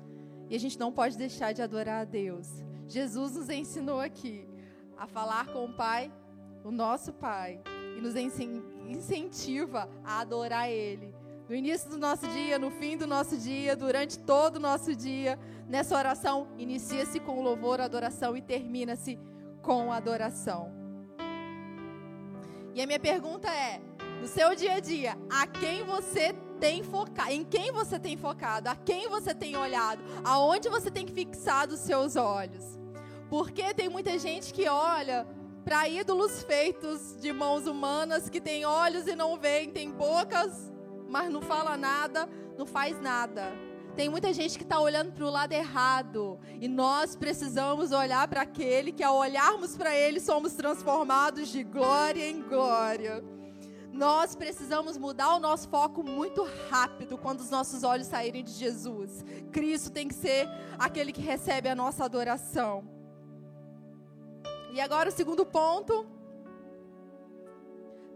[0.48, 2.64] E a gente não pode deixar de adorar a Deus.
[2.88, 4.44] Jesus nos ensinou aqui
[4.96, 6.12] a falar com o Pai,
[6.64, 7.62] o nosso Pai,
[7.96, 11.14] e nos incentiva a adorar Ele
[11.50, 15.36] no início do nosso dia, no fim do nosso dia, durante todo o nosso dia.
[15.66, 19.18] Nessa oração, inicia-se com louvor, adoração e termina-se
[19.60, 20.72] com adoração.
[22.72, 23.80] E a minha pergunta é:
[24.20, 27.32] no seu dia a dia, a quem você tem focado?
[27.32, 28.68] Em quem você tem focado?
[28.68, 30.00] A quem você tem olhado?
[30.22, 32.78] Aonde você tem fixado os seus olhos?
[33.28, 35.26] Porque tem muita gente que olha
[35.64, 40.69] para ídolos feitos de mãos humanas, que tem olhos e não veem, tem bocas
[41.10, 43.52] mas não fala nada, não faz nada.
[43.96, 46.38] Tem muita gente que está olhando para o lado errado.
[46.60, 52.30] E nós precisamos olhar para aquele que, ao olharmos para ele, somos transformados de glória
[52.30, 53.22] em glória.
[53.92, 59.24] Nós precisamos mudar o nosso foco muito rápido quando os nossos olhos saírem de Jesus.
[59.50, 62.84] Cristo tem que ser aquele que recebe a nossa adoração.
[64.72, 66.06] E agora o segundo ponto.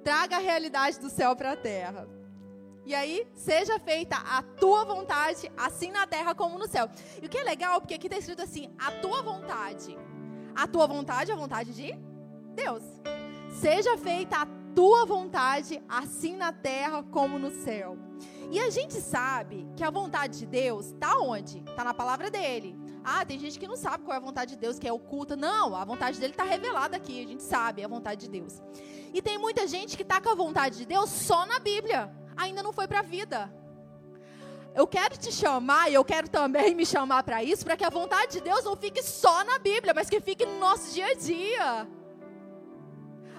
[0.05, 2.07] Traga a realidade do céu para a terra.
[2.87, 6.89] E aí, seja feita a tua vontade, assim na terra como no céu.
[7.23, 9.97] E o que é legal, porque aqui está escrito assim: a tua vontade.
[10.55, 11.95] A tua vontade é a vontade de
[12.55, 12.83] Deus.
[13.61, 17.97] Seja feita a tua vontade, assim na terra como no céu.
[18.51, 21.61] E a gente sabe que a vontade de Deus está onde?
[21.61, 22.77] Está na palavra dele.
[23.03, 25.35] Ah, tem gente que não sabe qual é a vontade de Deus, que é oculta.
[25.35, 27.25] Não, a vontade dele está revelada aqui.
[27.25, 28.63] A gente sabe a vontade de Deus.
[29.13, 32.63] E tem muita gente que está com a vontade de Deus só na Bíblia ainda
[32.63, 33.53] não foi para a vida.
[34.75, 37.91] Eu quero te chamar e eu quero também me chamar para isso, para que a
[37.91, 41.15] vontade de Deus não fique só na Bíblia, mas que fique no nosso dia a
[41.15, 41.89] dia.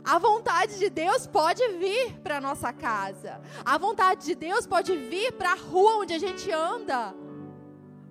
[0.01, 3.41] A vontade de Deus pode vir para nossa casa.
[3.65, 7.13] A vontade de Deus pode vir para a rua onde a gente anda.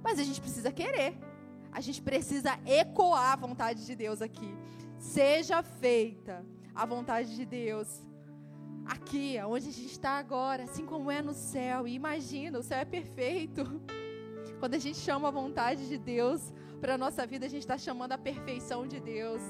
[0.03, 1.16] Mas a gente precisa querer.
[1.73, 4.55] A gente precisa ecoar a vontade de Deus aqui.
[4.99, 6.44] Seja feita
[6.75, 7.88] a vontade de Deus
[8.85, 11.87] aqui, onde a gente está agora, assim como é no céu.
[11.87, 13.62] E imagina, o céu é perfeito.
[14.61, 17.79] Quando a gente chama a vontade de Deus para a nossa vida, a gente está
[17.79, 19.42] chamando a perfeição de Deus,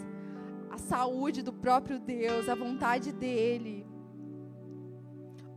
[0.70, 3.86] a saúde do próprio Deus, a vontade dEle.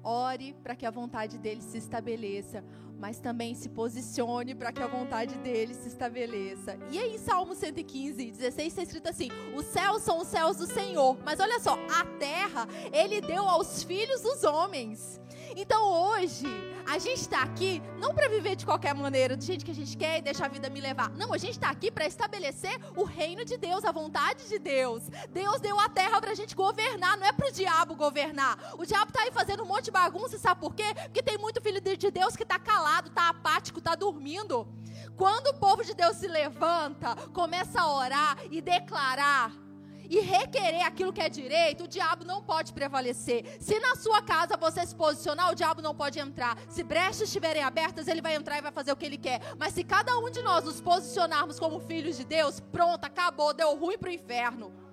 [0.04, 2.64] Ore para que a vontade dele se estabeleça
[3.00, 6.78] mas também se posicione para que a vontade dele se estabeleça.
[6.92, 11.18] E aí, Salmo 115, 16, está escrito assim: Os céus são os céus do Senhor,
[11.24, 15.20] mas olha só, a terra ele deu aos filhos dos homens.
[15.60, 16.46] Então hoje,
[16.86, 19.98] a gente está aqui não para viver de qualquer maneira, do jeito que a gente
[19.98, 21.10] quer e deixar a vida me levar.
[21.10, 25.10] Não, a gente está aqui para estabelecer o reino de Deus, a vontade de Deus.
[25.32, 28.76] Deus deu a terra para a gente governar, não é para o diabo governar.
[28.78, 30.94] O diabo está aí fazendo um monte de bagunça, sabe por quê?
[31.06, 34.68] Porque tem muito filho de Deus que está calado, está apático, está dormindo.
[35.16, 39.67] Quando o povo de Deus se levanta, começa a orar e declarar
[40.10, 43.58] e requerer aquilo que é direito, o diabo não pode prevalecer.
[43.60, 46.58] Se na sua casa você se posicionar, o diabo não pode entrar.
[46.70, 49.42] Se brechas estiverem abertas, ele vai entrar e vai fazer o que ele quer.
[49.58, 53.76] Mas se cada um de nós nos posicionarmos como filhos de Deus, pronto, acabou, deu
[53.76, 54.88] ruim para o inferno.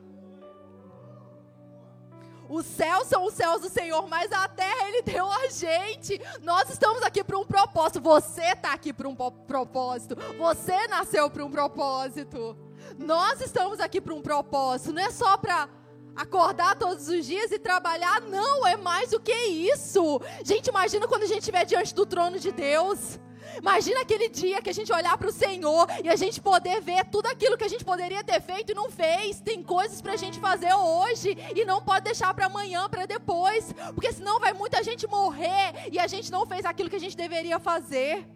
[2.48, 6.20] Os céus são os céus do Senhor, mas a terra Ele deu a gente.
[6.42, 8.00] Nós estamos aqui para um propósito.
[8.00, 10.16] Você está aqui para um propósito.
[10.36, 12.56] Você nasceu para um propósito.
[12.98, 15.68] Nós estamos aqui para um propósito, não é só para
[16.14, 20.20] acordar todos os dias e trabalhar, não, é mais do que isso.
[20.44, 23.18] Gente, imagina quando a gente estiver diante do trono de Deus.
[23.58, 27.04] Imagina aquele dia que a gente olhar para o Senhor e a gente poder ver
[27.06, 29.40] tudo aquilo que a gente poderia ter feito e não fez.
[29.40, 33.72] Tem coisas para a gente fazer hoje e não pode deixar para amanhã, para depois,
[33.94, 37.16] porque senão vai muita gente morrer e a gente não fez aquilo que a gente
[37.16, 38.26] deveria fazer.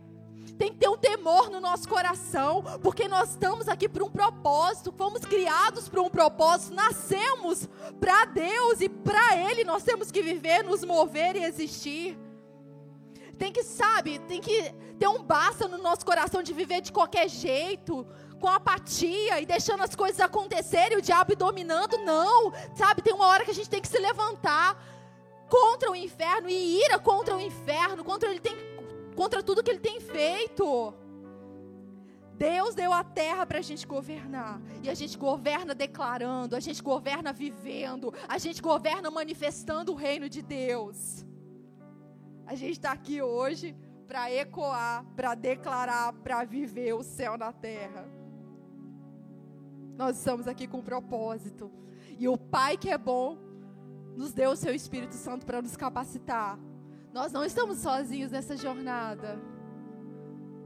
[0.58, 4.92] Tem que ter um temor no nosso coração, porque nós estamos aqui por um propósito,
[4.92, 7.68] fomos criados para um propósito, nascemos
[8.00, 12.18] para Deus e para Ele nós temos que viver, nos mover e existir.
[13.38, 17.28] Tem que, sabe, tem que ter um basta no nosso coração de viver de qualquer
[17.28, 18.04] jeito,
[18.40, 21.98] com apatia e deixando as coisas acontecerem, o diabo dominando.
[21.98, 24.76] Não, sabe, tem uma hora que a gente tem que se levantar
[25.48, 28.56] contra o inferno e ira contra o inferno, contra, ele tem,
[29.18, 30.94] contra tudo que ele tem feito.
[32.36, 34.62] Deus deu a terra para a gente governar.
[34.80, 40.28] E a gente governa declarando, a gente governa vivendo, a gente governa manifestando o reino
[40.28, 41.26] de Deus.
[42.46, 43.76] A gente está aqui hoje
[44.06, 48.08] para ecoar, para declarar, para viver o céu na terra.
[49.96, 51.72] Nós estamos aqui com um propósito.
[52.16, 53.36] E o Pai que é bom
[54.16, 56.56] nos deu o seu Espírito Santo para nos capacitar.
[57.12, 59.40] Nós não estamos sozinhos nessa jornada.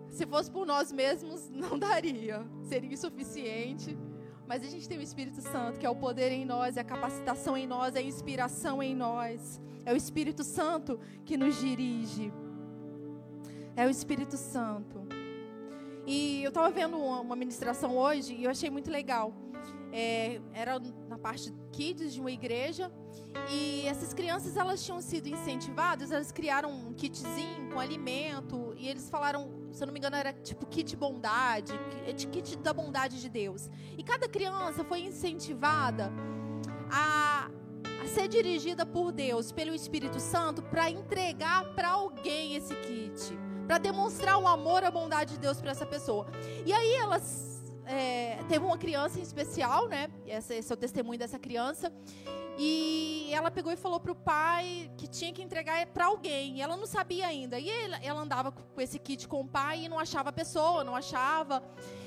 [0.08, 2.46] Se fosse por nós mesmos, não daria.
[2.62, 3.98] Seria insuficiente.
[4.46, 6.84] Mas a gente tem o Espírito Santo, que é o poder em nós, é a
[6.84, 9.60] capacitação em nós, é a inspiração em nós.
[9.84, 12.32] É o Espírito Santo que nos dirige.
[13.74, 15.06] É o Espírito Santo.
[16.06, 19.32] E eu estava vendo uma ministração hoje e eu achei muito legal.
[19.92, 20.78] É, era
[21.08, 22.92] na parte kids de uma igreja
[23.48, 29.08] e essas crianças elas tinham sido incentivadas, elas criaram um kitzinho com alimento e eles
[29.08, 31.72] falaram, se eu não me engano era tipo kit bondade,
[32.30, 33.70] kit da bondade de Deus.
[33.96, 36.12] E cada criança foi incentivada
[36.90, 37.50] a
[38.02, 43.78] a ser dirigida por Deus, pelo Espírito Santo, para entregar para alguém esse kit, para
[43.78, 46.26] demonstrar o amor, a bondade de Deus para essa pessoa.
[46.66, 50.08] E aí elas é, teve uma criança em especial, né?
[50.26, 51.92] Esse, esse é o testemunho dessa criança.
[52.58, 56.60] E ela pegou e falou para o pai que tinha que entregar para alguém.
[56.60, 57.58] Ela não sabia ainda.
[57.58, 57.68] E
[58.02, 61.62] ela andava com esse kit com o pai e não achava a pessoa, não achava,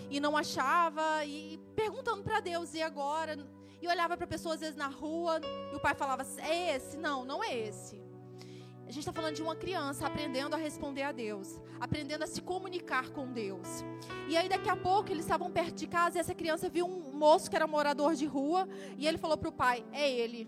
[0.10, 3.38] e não achava, e perguntando para Deus: e agora?
[3.82, 5.40] e olhava para pessoas às vezes na rua
[5.72, 6.98] e o pai falava: é esse?
[6.98, 8.05] Não, não é esse.
[8.88, 12.42] A gente está falando de uma criança aprendendo a responder a Deus, aprendendo a se
[12.42, 13.84] comunicar com Deus.
[14.30, 17.12] E aí daqui a pouco eles estavam perto de casa e essa criança viu um
[17.12, 18.68] moço que era morador de rua
[18.98, 20.48] e ele falou para o pai: é ele.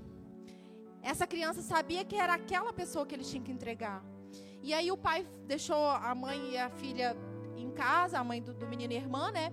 [1.01, 4.03] Essa criança sabia que era aquela pessoa que ele tinha que entregar.
[4.61, 7.17] E aí o pai deixou a mãe e a filha
[7.55, 9.51] em casa, a mãe do, do menino e a irmã, né?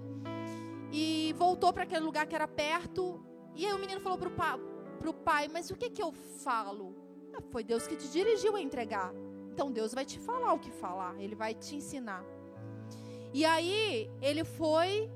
[0.92, 4.32] E voltou para aquele lugar que era perto e aí o menino falou para o
[4.32, 4.58] pai,
[5.24, 7.03] pai, mas o que, que eu falo?
[7.50, 9.12] Foi Deus que te dirigiu a entregar.
[9.52, 12.24] Então Deus vai te falar o que falar, Ele vai te ensinar.
[13.32, 15.10] E aí ele foi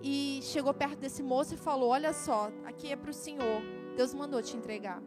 [0.00, 3.60] e chegou perto desse moço e falou: Olha só, aqui é para o Senhor.
[3.96, 5.02] Deus mandou te entregar.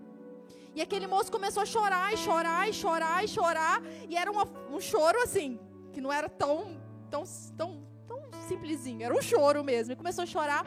[0.75, 3.81] E aquele moço começou a chorar, e chorar, e chorar, e chorar.
[4.09, 5.57] E era uma, um choro assim,
[5.93, 6.77] que não era tão,
[7.09, 7.23] tão,
[7.57, 9.03] tão, tão simplesinho.
[9.03, 9.93] Era um choro mesmo.
[9.93, 10.65] E começou a chorar.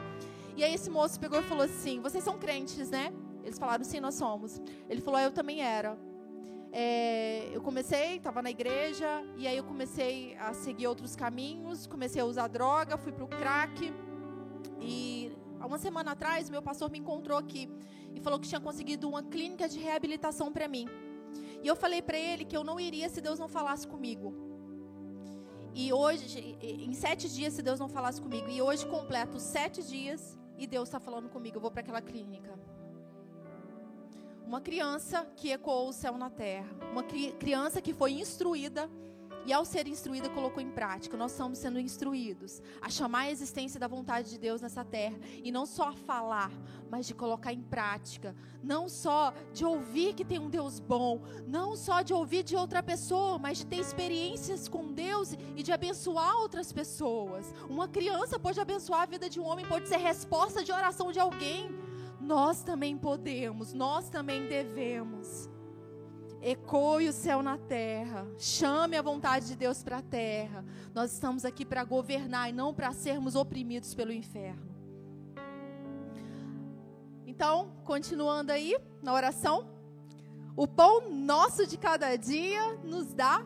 [0.56, 3.12] E aí esse moço pegou e falou assim: Vocês são crentes, né?
[3.44, 4.60] Eles falaram: Sim, nós somos.
[4.88, 5.96] Ele falou: Eu também era.
[6.74, 12.22] É, eu comecei, estava na igreja, e aí eu comecei a seguir outros caminhos, comecei
[12.22, 13.92] a usar droga, fui para o crack.
[14.80, 17.68] E há uma semana atrás, meu pastor me encontrou aqui
[18.14, 20.88] e falou que tinha conseguido uma clínica de reabilitação para mim.
[21.62, 24.34] E eu falei para ele que eu não iria se Deus não falasse comigo.
[25.74, 28.48] E hoje, em sete dias, se Deus não falasse comigo.
[28.48, 32.58] E hoje completo sete dias e Deus está falando comigo, eu vou para aquela clínica.
[34.46, 36.68] Uma criança que ecoou o céu na terra.
[36.90, 38.90] Uma cri criança que foi instruída
[39.44, 41.16] e ao ser instruída colocou em prática.
[41.16, 45.50] Nós estamos sendo instruídos a chamar a existência da vontade de Deus nessa terra e
[45.50, 46.50] não só a falar,
[46.90, 48.34] mas de colocar em prática.
[48.62, 52.82] Não só de ouvir que tem um Deus bom, não só de ouvir de outra
[52.82, 57.52] pessoa, mas de ter experiências com Deus e de abençoar outras pessoas.
[57.68, 61.18] Uma criança pode abençoar a vida de um homem, pode ser resposta de oração de
[61.18, 61.91] alguém.
[62.22, 65.50] Nós também podemos, nós também devemos.
[66.40, 68.26] Ecoe o céu na terra.
[68.38, 70.64] Chame a vontade de Deus para a terra.
[70.94, 74.72] Nós estamos aqui para governar e não para sermos oprimidos pelo inferno.
[77.26, 79.68] Então, continuando aí na oração.
[80.56, 83.44] O pão nosso de cada dia nos dá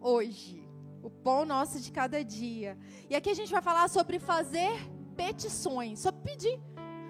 [0.00, 0.66] hoje.
[1.02, 2.76] O pão nosso de cada dia.
[3.08, 4.72] E aqui a gente vai falar sobre fazer
[5.16, 6.60] petições, sobre pedir.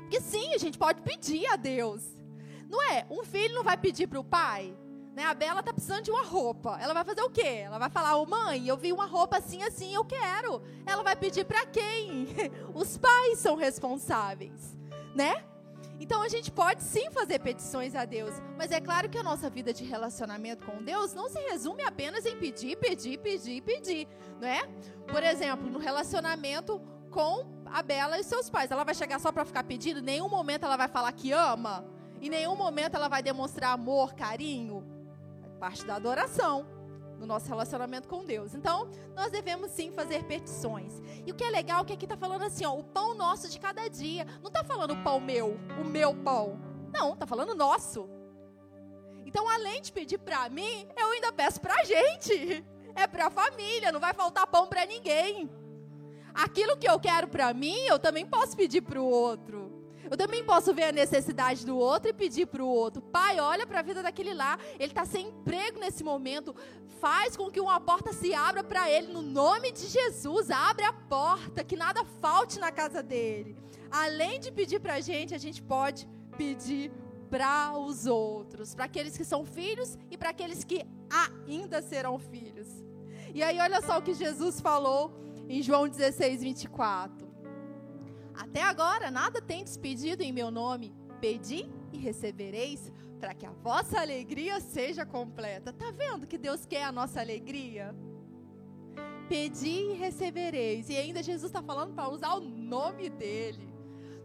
[0.06, 2.02] Porque sim, a gente pode pedir a Deus.
[2.70, 3.04] Não é?
[3.10, 4.72] Um filho não vai pedir para o pai.
[5.16, 5.24] Né?
[5.24, 6.78] A Bela tá precisando de uma roupa.
[6.80, 7.62] Ela vai fazer o quê?
[7.64, 10.62] Ela vai falar: "Ô mãe, eu vi uma roupa assim assim, eu quero".
[10.86, 12.28] Ela vai pedir para quem?
[12.72, 14.76] Os pais são responsáveis,
[15.14, 15.44] né?
[15.98, 19.48] Então a gente pode sim fazer petições a Deus, mas é claro que a nossa
[19.48, 24.06] vida de relacionamento com Deus não se resume apenas em pedir, pedir, pedir, pedir,
[24.38, 24.68] não é?
[25.10, 26.78] Por exemplo, no relacionamento
[27.10, 30.28] com a Bela e seus pais, ela vai chegar só para ficar pedindo, em nenhum
[30.28, 31.84] momento ela vai falar que ama,
[32.20, 34.84] em nenhum momento ela vai demonstrar amor, carinho,
[35.44, 36.66] é parte da adoração
[37.18, 38.54] no nosso relacionamento com Deus.
[38.54, 41.00] Então, nós devemos sim fazer petições.
[41.26, 43.48] E o que é legal é que aqui está falando assim, ó, o pão nosso
[43.48, 44.26] de cada dia.
[44.42, 46.60] Não está falando o pão meu, o meu pão.
[46.92, 48.08] Não, está falando nosso.
[49.24, 52.64] Então, além de pedir para mim, eu ainda peço para a gente.
[52.94, 55.50] É para a família, não vai faltar pão para ninguém.
[56.36, 59.72] Aquilo que eu quero para mim, eu também posso pedir para o outro.
[60.10, 63.00] Eu também posso ver a necessidade do outro e pedir para o outro.
[63.00, 64.58] Pai, olha para a vida daquele lá.
[64.78, 66.54] Ele está sem emprego nesse momento.
[67.00, 69.12] Faz com que uma porta se abra para ele.
[69.12, 71.64] No nome de Jesus, abre a porta.
[71.64, 73.56] Que nada falte na casa dele.
[73.90, 76.06] Além de pedir para a gente, a gente pode
[76.36, 76.92] pedir
[77.30, 78.74] para os outros.
[78.74, 80.86] Para aqueles que são filhos e para aqueles que
[81.48, 82.68] ainda serão filhos.
[83.34, 87.26] E aí, olha só o que Jesus falou em João 16, 24.
[88.34, 90.94] Até agora nada tem despedido em meu nome.
[91.20, 95.72] Pedi e recebereis, para que a vossa alegria seja completa.
[95.72, 97.94] Tá vendo que Deus quer a nossa alegria?
[99.28, 100.88] Pedi e recebereis.
[100.88, 103.74] E ainda Jesus está falando para usar o nome dele.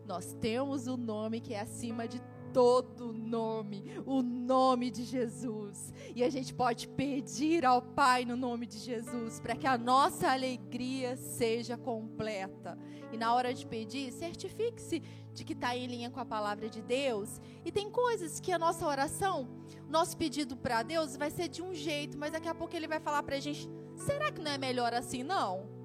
[0.05, 2.21] Nós temos o nome que é acima de
[2.53, 5.93] todo nome, o nome de Jesus.
[6.15, 10.29] E a gente pode pedir ao Pai no nome de Jesus para que a nossa
[10.29, 12.77] alegria seja completa.
[13.11, 15.01] E na hora de pedir, certifique-se
[15.33, 17.39] de que está em linha com a palavra de Deus.
[17.63, 19.47] E tem coisas que a nossa oração,
[19.89, 22.99] nosso pedido para Deus vai ser de um jeito, mas daqui a pouco ele vai
[22.99, 25.23] falar para a gente: será que não é melhor assim?
[25.23, 25.80] Não.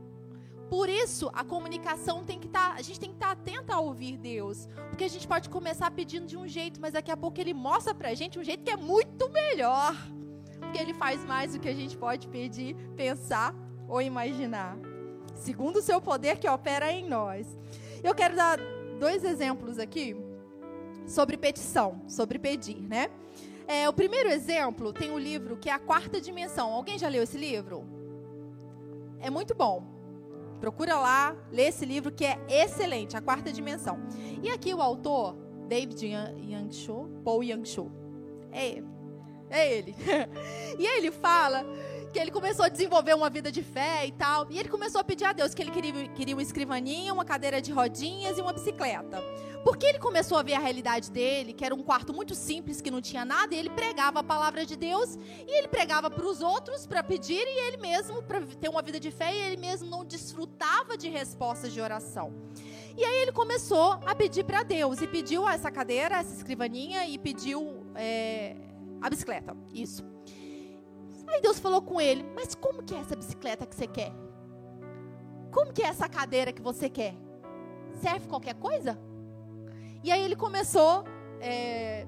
[0.68, 3.74] Por isso, a comunicação tem que estar, tá, a gente tem que estar tá atenta
[3.74, 7.16] a ouvir Deus, porque a gente pode começar pedindo de um jeito, mas daqui a
[7.16, 9.94] pouco ele mostra pra gente um jeito que é muito melhor.
[10.58, 13.54] Porque ele faz mais do que a gente pode pedir, pensar
[13.88, 14.76] ou imaginar.
[15.36, 17.46] Segundo o seu poder que opera em nós.
[18.02, 18.58] Eu quero dar
[18.98, 20.16] dois exemplos aqui
[21.06, 23.08] sobre petição, sobre pedir, né?
[23.68, 26.72] É, o primeiro exemplo tem um livro que é a quarta dimensão.
[26.72, 27.84] Alguém já leu esse livro?
[29.20, 29.95] É muito bom.
[30.60, 33.98] Procura lá, lê esse livro que é excelente, A Quarta Dimensão.
[34.42, 35.36] E aqui o autor,
[35.68, 37.90] David Young Cho, Paul Young Cho.
[38.50, 38.86] É ele.
[39.50, 39.94] É ele.
[40.78, 41.64] e ele fala
[42.16, 44.46] que ele começou a desenvolver uma vida de fé e tal.
[44.50, 47.60] E ele começou a pedir a Deus que ele queria, queria uma escrivaninha, uma cadeira
[47.60, 49.22] de rodinhas e uma bicicleta.
[49.62, 52.90] Porque ele começou a ver a realidade dele, que era um quarto muito simples, que
[52.90, 56.40] não tinha nada, e ele pregava a palavra de Deus, e ele pregava para os
[56.40, 59.86] outros para pedir, e ele mesmo, para ter uma vida de fé, e ele mesmo
[59.90, 62.32] não desfrutava de respostas de oração.
[62.96, 67.18] E aí ele começou a pedir para Deus, e pediu essa cadeira, essa escrivaninha, e
[67.18, 68.56] pediu é,
[69.02, 69.54] a bicicleta.
[69.74, 70.15] Isso.
[71.26, 74.12] Aí Deus falou com ele: Mas como que é essa bicicleta que você quer?
[75.50, 77.14] Como que é essa cadeira que você quer?
[78.00, 78.98] Serve qualquer coisa?
[80.04, 81.04] E aí ele começou
[81.40, 82.06] é,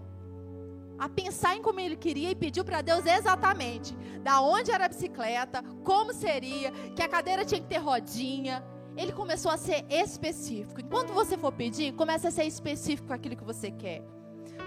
[0.98, 4.88] a pensar em como ele queria e pediu para Deus exatamente da onde era a
[4.88, 8.64] bicicleta, como seria, que a cadeira tinha que ter rodinha.
[8.96, 10.80] Ele começou a ser específico.
[10.80, 14.02] Enquanto você for pedir, comece a ser específico com aquilo que você quer.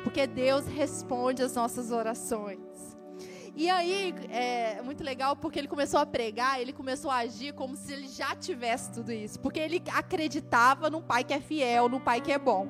[0.04, 2.60] Porque Deus responde as nossas orações.
[3.56, 7.76] E aí, é muito legal porque ele começou a pregar, ele começou a agir como
[7.76, 9.39] se ele já tivesse tudo isso.
[9.39, 12.68] Porque ele acreditava num pai que é fiel, num pai que é bom.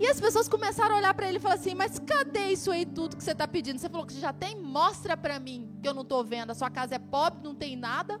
[0.00, 2.84] E as pessoas começaram a olhar para ele e falar assim: Mas cadê isso aí
[2.84, 3.78] tudo que você está pedindo?
[3.78, 4.56] Você falou que já tem?
[4.56, 6.50] Mostra para mim, que eu não estou vendo.
[6.50, 8.20] A sua casa é pobre, não tem nada.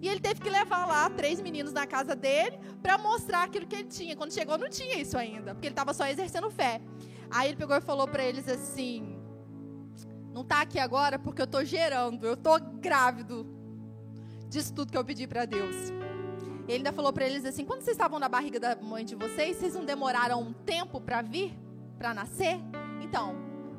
[0.00, 3.76] E ele teve que levar lá três meninos na casa dele para mostrar aquilo que
[3.76, 4.16] ele tinha.
[4.16, 6.80] Quando chegou, não tinha isso ainda, porque ele estava só exercendo fé.
[7.30, 9.19] Aí ele pegou e falou para eles assim:
[10.40, 13.46] não está aqui agora porque eu estou gerando, eu estou grávido
[14.48, 15.76] disso tudo que eu pedi para Deus.
[16.66, 19.58] Ele ainda falou para eles assim: quando vocês estavam na barriga da mãe de vocês,
[19.58, 21.54] vocês não demoraram um tempo para vir,
[21.98, 22.58] para nascer?
[23.02, 23.36] Então,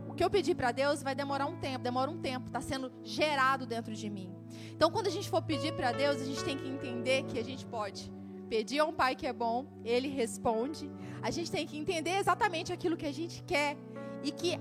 [0.08, 2.92] o que eu pedi para Deus vai demorar um tempo, demora um tempo, está sendo
[3.04, 4.32] gerado dentro de mim.
[4.76, 7.44] Então, quando a gente for pedir para Deus, a gente tem que entender que a
[7.44, 8.12] gente pode
[8.48, 10.92] pedir a um pai que é bom, ele responde.
[11.24, 13.78] A gente tem que entender exatamente aquilo que a gente quer
[14.22, 14.60] e que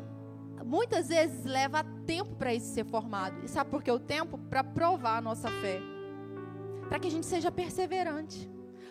[0.65, 3.45] muitas vezes leva tempo para isso ser formado.
[3.45, 4.39] E sabe por que o tempo?
[4.39, 5.81] Para provar a nossa fé.
[6.89, 8.51] Para que a gente seja perseverante.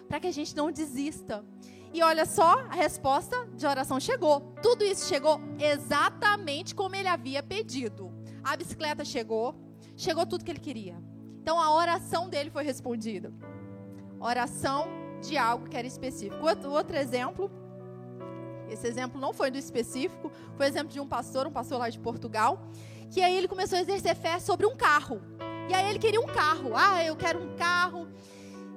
[0.10, 1.46] para que a gente não desista.
[1.94, 4.42] E olha só, a resposta de oração chegou.
[4.62, 8.12] Tudo isso chegou exatamente como ele havia pedido.
[8.44, 9.56] A bicicleta chegou,
[9.96, 10.98] chegou tudo que ele queria.
[11.42, 13.32] Então a oração dele foi respondida.
[14.20, 14.88] Oração
[15.22, 16.44] de algo que era específico.
[16.44, 17.52] Outro, exemplo,
[18.70, 22.00] esse exemplo não foi do específico, foi exemplo de um pastor, um pastor lá de
[22.00, 22.70] Portugal,
[23.10, 25.22] que aí ele começou a exercer fé sobre um carro.
[25.70, 26.72] E aí ele queria um carro.
[26.76, 28.08] Ah, eu quero um carro.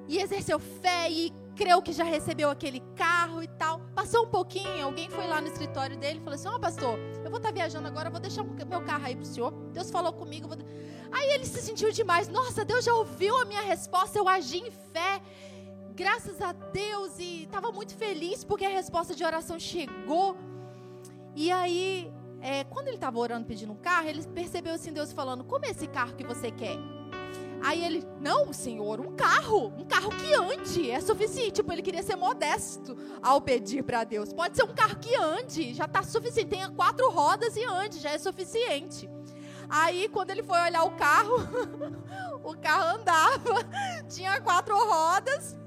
[0.08, 3.80] E exerceu fé e creu que já recebeu aquele carro e tal.
[3.94, 6.98] Passou um pouquinho, alguém foi lá no escritório dele e falou assim: Ó, oh, pastor,
[7.24, 9.52] eu vou estar tá viajando agora, vou deixar meu carro aí pro senhor.
[9.72, 10.48] Deus falou comigo.
[10.48, 10.58] Vou...
[11.12, 12.28] Aí ele se sentiu demais.
[12.28, 15.20] Nossa, Deus já ouviu a minha resposta, eu agi em fé.
[16.02, 17.16] Graças a Deus.
[17.20, 20.36] E estava muito feliz porque a resposta de oração chegou.
[21.36, 25.44] E aí, é, quando ele estava orando pedindo um carro, ele percebeu assim Deus falando:
[25.44, 26.76] Como é esse carro que você quer?
[27.62, 31.52] Aí ele, não, senhor, um carro, um carro que ande, é suficiente.
[31.52, 34.32] Tipo, ele queria ser modesto ao pedir para Deus.
[34.32, 36.48] Pode ser um carro que ande, já está suficiente.
[36.48, 39.08] Tenha quatro rodas e ande, já é suficiente.
[39.68, 41.36] Aí, quando ele foi olhar o carro,
[42.42, 43.54] o carro andava,
[44.10, 45.61] tinha quatro rodas,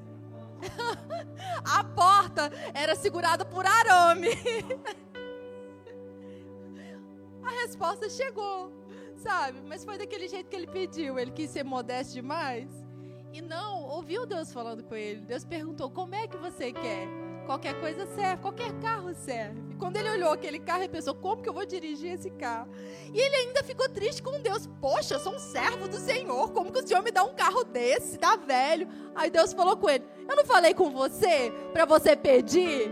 [1.63, 4.29] a porta era segurada por arame.
[7.43, 8.71] A resposta chegou
[9.25, 9.59] sabe?
[9.65, 11.17] Mas foi daquele jeito que ele pediu.
[11.17, 12.69] Ele quis ser modesto demais.
[13.33, 15.21] E não, ouviu Deus falando com ele.
[15.21, 17.24] Deus perguntou: como é que você quer?
[17.45, 19.61] Qualquer coisa serve, qualquer carro serve.
[19.69, 22.69] E quando ele olhou aquele carro, ele pensou: como que eu vou dirigir esse carro?
[23.13, 26.71] E ele ainda ficou triste com Deus: Poxa, eu sou um servo do Senhor, como
[26.71, 28.87] que o Senhor me dá um carro desse, tá velho?
[29.13, 32.89] Aí Deus falou com ele: Eu não falei com você para você pedir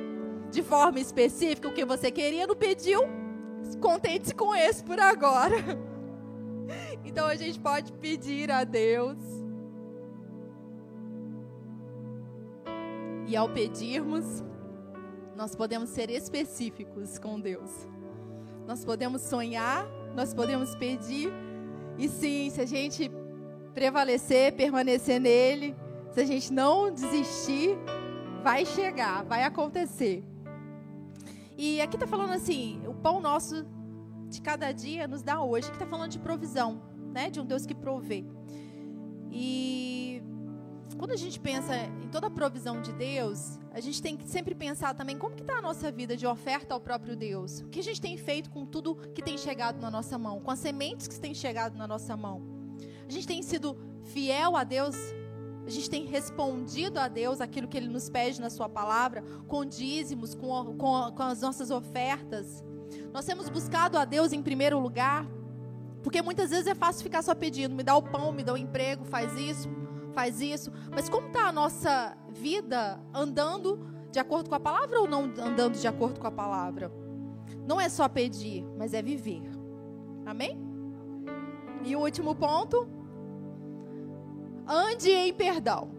[0.51, 2.45] de forma específica o que você queria?
[2.45, 3.01] Não pediu?
[3.81, 5.55] Contente-se com esse por agora.
[7.05, 9.42] Então a gente pode pedir a Deus.
[13.28, 14.43] E ao pedirmos,
[15.36, 17.88] nós podemos ser específicos com Deus.
[18.67, 21.32] Nós podemos sonhar, nós podemos pedir.
[21.97, 23.11] E sim, se a gente
[23.74, 25.76] prevalecer, permanecer nele,
[26.11, 27.78] se a gente não desistir,
[28.43, 30.24] vai chegar, vai acontecer.
[31.57, 33.65] E aqui está falando assim: o pão nosso
[34.28, 36.82] de cada dia nos dá hoje, que está falando de provisão,
[37.13, 37.30] né?
[37.30, 38.26] De um Deus que provê.
[39.32, 40.12] E
[41.03, 44.55] quando a gente pensa em toda a provisão de Deus, a gente tem que sempre
[44.55, 47.59] pensar também como que está a nossa vida de oferta ao próprio Deus.
[47.59, 50.49] O que a gente tem feito com tudo que tem chegado na nossa mão, com
[50.49, 52.41] as sementes que têm chegado na nossa mão.
[53.05, 53.77] A gente tem sido
[54.13, 54.95] fiel a Deus,
[55.67, 59.65] a gente tem respondido a Deus aquilo que Ele nos pede na Sua palavra, com
[59.65, 62.63] dízimos, com, com, com as nossas ofertas.
[63.11, 65.27] Nós temos buscado a Deus em primeiro lugar,
[66.01, 68.57] porque muitas vezes é fácil ficar só pedindo, me dá o pão, me dá o
[68.57, 69.67] emprego, faz isso,
[70.14, 70.72] faz isso.
[70.91, 75.78] Mas como está a nossa vida andando de acordo com a palavra ou não andando
[75.78, 76.91] de acordo com a palavra?
[77.68, 79.43] Não é só pedir, mas é viver.
[80.26, 80.57] Amém?
[81.84, 82.88] E o último ponto,
[84.68, 85.91] ande em perdão.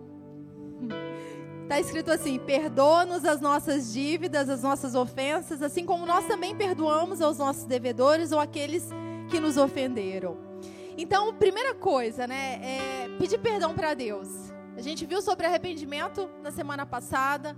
[1.63, 7.21] Está escrito assim: perdoa-nos as nossas dívidas, as nossas ofensas, assim como nós também perdoamos
[7.21, 8.89] aos nossos devedores ou aqueles
[9.29, 10.54] que nos ofenderam.
[10.97, 14.29] Então, primeira coisa, né, é pedir perdão para Deus.
[14.77, 17.57] A gente viu sobre arrependimento na semana passada.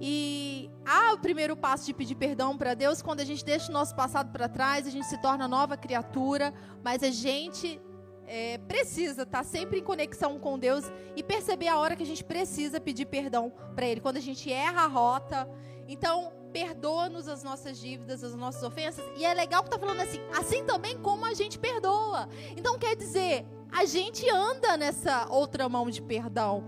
[0.00, 3.72] E há o primeiro passo de pedir perdão para Deus quando a gente deixa o
[3.72, 7.80] nosso passado para trás, a gente se torna nova criatura, mas a gente
[8.24, 10.84] é, precisa estar tá sempre em conexão com Deus
[11.16, 14.00] e perceber a hora que a gente precisa pedir perdão para Ele.
[14.00, 15.48] Quando a gente erra a rota.
[15.88, 19.04] Então, perdoa-nos as nossas dívidas, as nossas ofensas.
[19.16, 22.28] E é legal que está falando assim, assim também como a gente perdoa.
[22.56, 26.64] Então, quer dizer, a gente anda nessa outra mão de perdão.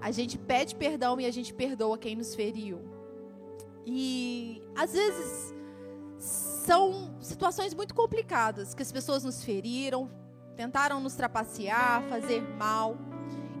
[0.00, 2.80] A gente pede perdão e a gente perdoa quem nos feriu.
[3.84, 5.54] E às vezes
[6.18, 10.10] são situações muito complicadas que as pessoas nos feriram,
[10.56, 12.96] tentaram nos trapacear, fazer mal.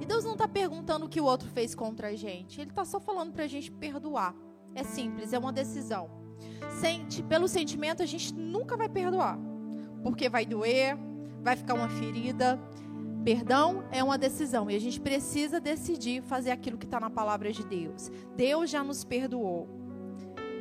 [0.00, 2.60] E Deus não está perguntando o que o outro fez contra a gente.
[2.60, 4.34] Ele está só falando para a gente perdoar.
[4.78, 6.08] É simples, é uma decisão.
[6.80, 9.36] Sente, pelo sentimento, a gente nunca vai perdoar.
[10.04, 10.96] Porque vai doer,
[11.42, 12.60] vai ficar uma ferida.
[13.24, 17.52] Perdão é uma decisão e a gente precisa decidir fazer aquilo que está na palavra
[17.52, 18.08] de Deus.
[18.36, 19.68] Deus já nos perdoou.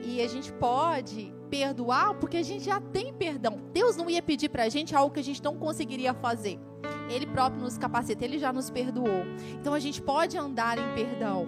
[0.03, 3.59] E a gente pode perdoar porque a gente já tem perdão.
[3.71, 6.59] Deus não ia pedir para a gente algo que a gente não conseguiria fazer.
[7.07, 9.23] Ele próprio nos capacita, ele já nos perdoou.
[9.59, 11.47] Então a gente pode andar em perdão.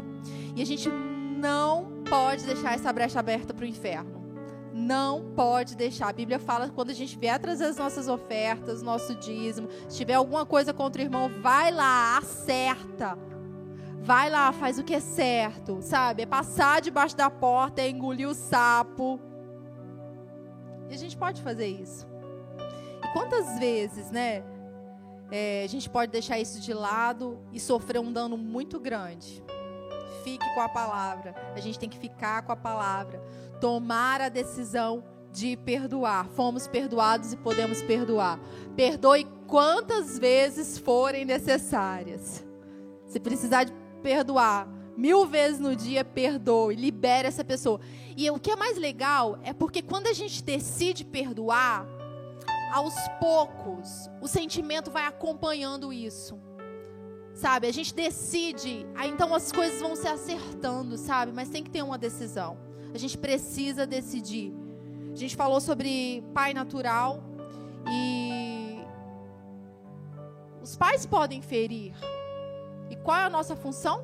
[0.55, 0.87] E a gente
[1.39, 4.19] não pode deixar essa brecha aberta para o inferno.
[4.73, 6.09] Não pode deixar.
[6.09, 10.13] A Bíblia fala quando a gente vier trazer as nossas ofertas, nosso dízimo, se tiver
[10.13, 13.17] alguma coisa contra o irmão, vai lá, acerta.
[14.01, 16.23] Vai lá, faz o que é certo, sabe?
[16.23, 19.19] É passar debaixo da porta, é engolir o sapo.
[20.89, 22.07] E a gente pode fazer isso.
[23.03, 24.43] E quantas vezes, né?
[25.31, 29.43] É, a gente pode deixar isso de lado e sofrer um dano muito grande.
[30.29, 31.33] Fique com a palavra.
[31.55, 33.19] A gente tem que ficar com a palavra.
[33.59, 36.27] Tomar a decisão de perdoar.
[36.35, 38.39] Fomos perdoados e podemos perdoar.
[38.75, 42.45] Perdoe quantas vezes forem necessárias.
[43.07, 43.73] Se precisar de
[44.03, 47.79] perdoar mil vezes no dia, perdoe, libere essa pessoa.
[48.15, 51.87] E o que é mais legal é porque quando a gente decide perdoar,
[52.71, 56.39] aos poucos, o sentimento vai acompanhando isso.
[57.39, 57.67] Sabe?
[57.67, 61.31] A gente decide, aí então as coisas vão se acertando, sabe?
[61.31, 62.57] Mas tem que ter uma decisão.
[62.93, 64.53] A gente precisa decidir.
[65.13, 67.23] A gente falou sobre pai natural
[67.89, 68.81] e
[70.61, 71.93] os pais podem ferir.
[72.89, 74.03] E qual é a nossa função?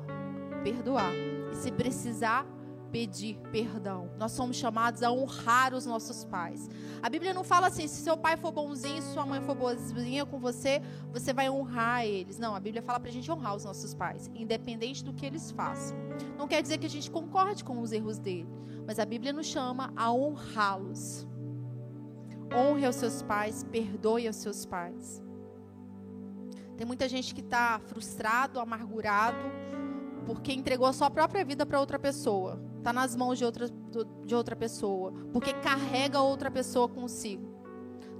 [0.64, 1.12] Perdoar.
[1.52, 2.46] E se precisar,
[2.90, 4.10] pedir perdão.
[4.18, 6.68] Nós somos chamados a honrar os nossos pais.
[7.02, 10.24] A Bíblia não fala assim: se seu pai for bonzinho, se sua mãe for boazinha
[10.24, 10.80] com você,
[11.12, 12.38] você vai honrar eles.
[12.38, 15.50] Não, a Bíblia fala para a gente honrar os nossos pais, independente do que eles
[15.50, 15.96] façam.
[16.38, 18.48] Não quer dizer que a gente concorde com os erros dele,
[18.86, 21.26] mas a Bíblia nos chama a honrá-los.
[22.54, 25.22] Honre os seus pais, perdoe os seus pais.
[26.76, 29.38] Tem muita gente que está frustrado, amargurado,
[30.26, 33.68] porque entregou a sua própria vida para outra pessoa está nas mãos de outra,
[34.24, 37.44] de outra pessoa, porque carrega outra pessoa consigo.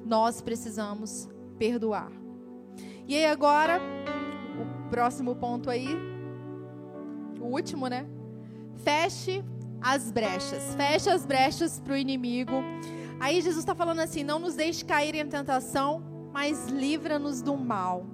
[0.05, 2.11] Nós precisamos perdoar.
[3.07, 3.81] E aí agora,
[4.61, 5.87] o próximo ponto aí,
[7.41, 8.09] o último, né?
[8.83, 9.45] Feche
[9.81, 10.75] as brechas.
[10.75, 12.57] Feche as brechas para o inimigo.
[13.21, 16.03] Aí Jesus está falando assim: não nos deixe cair em tentação,
[16.33, 18.05] mas livra-nos do mal.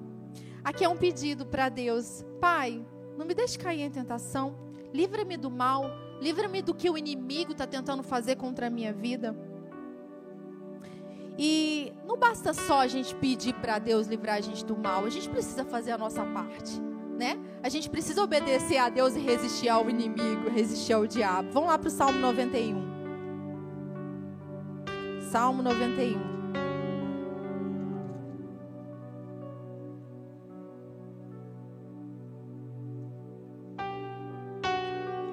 [0.62, 2.84] Aqui é um pedido para Deus: Pai,
[3.22, 4.54] não me deixe cair em tentação,
[4.92, 5.90] livra-me do mal,
[6.22, 9.36] Livra-me do que o inimigo está tentando fazer contra a minha vida.
[11.36, 15.10] E não basta só a gente pedir para Deus livrar a gente do mal, a
[15.10, 16.80] gente precisa fazer a nossa parte,
[17.18, 17.36] né?
[17.60, 21.50] A gente precisa obedecer a Deus e resistir ao inimigo, resistir ao diabo.
[21.50, 22.92] Vamos lá para o Salmo 91.
[25.32, 26.31] Salmo 91.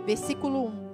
[0.10, 0.90] Versículo 1.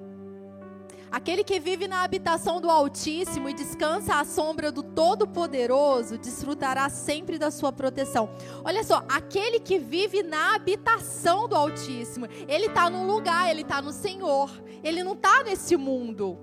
[1.09, 7.37] Aquele que vive na habitação do Altíssimo e descansa à sombra do Todo-Poderoso, desfrutará sempre
[7.37, 8.29] da sua proteção.
[8.65, 13.81] Olha só, aquele que vive na habitação do Altíssimo, ele está num lugar, ele está
[13.81, 14.51] no Senhor,
[14.83, 16.37] ele não está nesse mundo.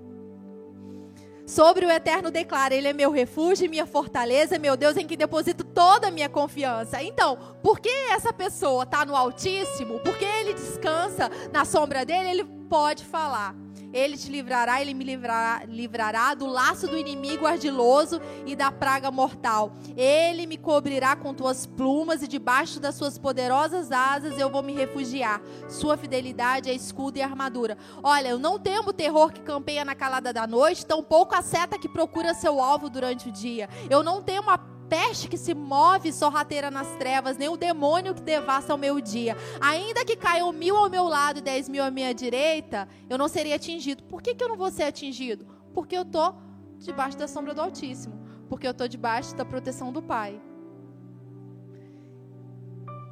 [1.45, 5.63] Sobre o eterno declara: Ele é meu refúgio, minha fortaleza, meu Deus em que deposito
[5.63, 7.03] toda a minha confiança.
[7.03, 9.99] Então, por que essa pessoa está no Altíssimo?
[9.99, 13.55] Porque ele descansa na sombra dele, ele pode falar.
[13.93, 19.11] Ele te livrará, ele me livrará, livrará do laço do inimigo ardiloso e da praga
[19.11, 19.73] mortal.
[19.95, 24.73] Ele me cobrirá com tuas plumas e debaixo das suas poderosas asas eu vou me
[24.73, 25.39] refugiar.
[25.69, 27.77] Sua fidelidade é escudo e armadura.
[28.01, 31.77] Olha, eu não temo o terror que campeia na calada da noite, tampouco a seta
[31.77, 33.69] que procura seu alvo durante o dia.
[33.87, 38.21] Eu não temo a peste que se move sorrateira nas trevas, nem o demônio que
[38.21, 39.35] devassa o meu dia.
[39.59, 43.27] Ainda que caiam mil ao meu lado e dez mil à minha direita, eu não
[43.27, 44.03] seria atingido.
[44.03, 45.47] Por que, que eu não vou ser atingido?
[45.73, 46.35] Porque eu estou
[46.77, 48.21] debaixo da sombra do Altíssimo.
[48.47, 50.39] Porque eu estou debaixo da proteção do Pai.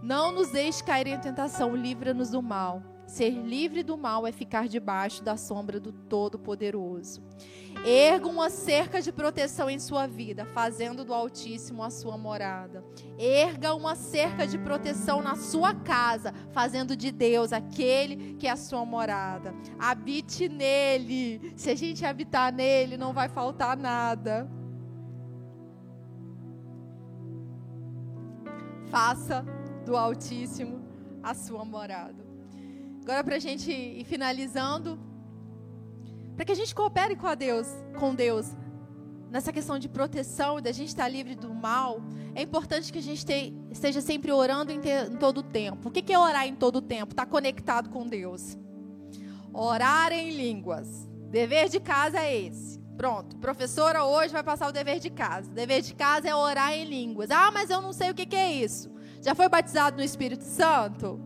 [0.04, 2.84] Não nos deixe cair em tentação, livra-nos do mal.
[3.12, 7.22] Ser livre do mal é ficar debaixo da sombra do Todo-Poderoso.
[7.86, 12.82] Erga uma cerca de proteção em sua vida, fazendo do Altíssimo a sua morada.
[13.20, 18.56] Erga uma cerca de proteção na sua casa, fazendo de Deus aquele que é a
[18.56, 19.54] sua morada.
[19.78, 21.54] Habite nele.
[21.58, 24.50] Se a gente habitar nele, não vai faltar nada.
[28.90, 29.46] Faça
[29.86, 30.82] do Altíssimo
[31.22, 32.31] a sua morada.
[33.02, 35.00] Agora, para a gente ir finalizando
[36.36, 37.68] para que a gente coopere com, Deus,
[38.00, 38.56] com Deus
[39.30, 42.02] nessa questão de proteção da gente estar livre do mal,
[42.36, 45.90] é importante que a gente te, esteja sempre orando em, te, em todo o tempo.
[45.90, 47.14] O que, que é orar em todo o tempo?
[47.14, 48.58] Estar tá conectado com Deus.
[49.54, 51.08] Orar em línguas.
[51.30, 52.80] Dever de casa é esse.
[52.98, 55.50] Pronto, professora hoje vai passar o dever de casa.
[55.50, 57.32] O dever de casa é orar em línguas.
[57.32, 58.92] Ah, mas eu não sei o que, que é isso.
[59.22, 61.20] Já foi batizado no Espírito Santo?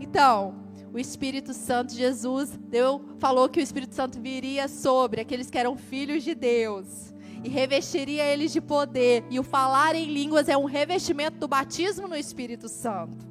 [0.00, 0.65] Então,
[0.96, 5.76] o Espírito Santo, Jesus deu, falou que o Espírito Santo viria sobre aqueles que eram
[5.76, 7.12] filhos de Deus
[7.44, 9.22] e revestiria eles de poder.
[9.28, 13.26] E o falar em línguas é um revestimento do batismo no Espírito Santo.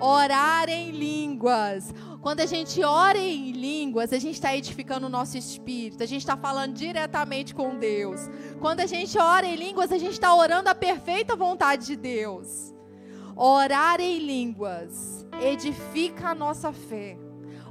[0.00, 1.92] Orar em línguas.
[2.22, 6.22] Quando a gente ora em línguas, a gente está edificando o nosso espírito, a gente
[6.22, 8.22] está falando diretamente com Deus.
[8.58, 12.71] Quando a gente ora em línguas, a gente está orando a perfeita vontade de Deus.
[13.36, 17.16] Orar em línguas edifica a nossa fé.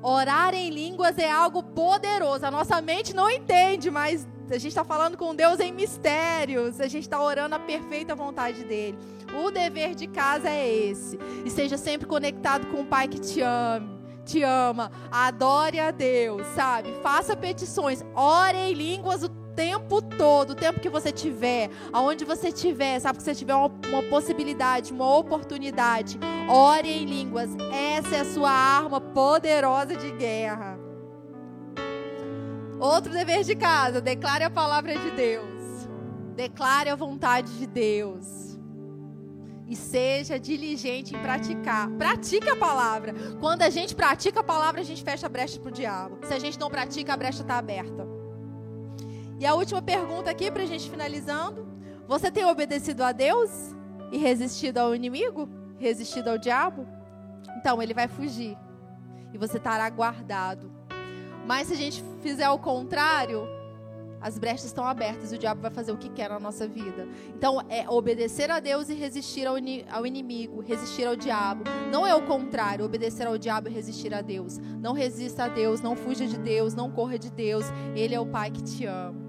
[0.02, 2.46] Orar em línguas é algo poderoso.
[2.46, 6.82] A nossa mente não entende, mas a gente está falando com Deus em mistérios.
[6.82, 8.98] A gente está orando a perfeita vontade dele.
[9.34, 11.20] O dever de casa é esse.
[11.46, 14.92] E seja sempre conectado com o Pai que te ama te ama.
[15.12, 16.94] Adore a Deus, sabe?
[17.02, 18.04] Faça petições.
[18.16, 23.18] Ore em línguas o tempo todo, o tempo que você tiver, aonde você estiver, sabe?
[23.18, 26.20] Que você tiver uma, uma possibilidade, uma oportunidade.
[26.50, 27.50] Ore em línguas.
[27.72, 30.80] Essa é a sua arma poderosa de guerra.
[32.80, 35.88] Outro dever de casa, declare a palavra de Deus.
[36.36, 38.42] Declare a vontade de Deus
[39.72, 41.90] e seja diligente em praticar.
[41.92, 43.14] Pratique a palavra.
[43.40, 46.18] Quando a gente pratica a palavra, a gente fecha a brecha para o diabo.
[46.26, 48.21] Se a gente não pratica, a brecha está aberta.
[49.42, 51.68] E a última pergunta aqui, para a gente finalizando:
[52.08, 53.76] Você tem obedecido a Deus
[54.12, 55.50] e resistido ao inimigo?
[55.80, 56.88] Resistido ao diabo?
[57.58, 58.56] Então ele vai fugir
[59.34, 60.72] e você estará guardado.
[61.48, 63.48] Mas se a gente fizer o contrário,
[64.22, 67.08] as brechas estão abertas e o diabo vai fazer o que quer na nossa vida.
[67.36, 69.56] Então, é obedecer a Deus e resistir ao,
[69.90, 71.64] ao inimigo, resistir ao diabo.
[71.92, 74.60] Não é o contrário, obedecer ao diabo e resistir a Deus.
[74.60, 77.66] Não resista a Deus, não fuja de Deus, não corra de Deus.
[77.96, 79.21] Ele é o Pai que te ama.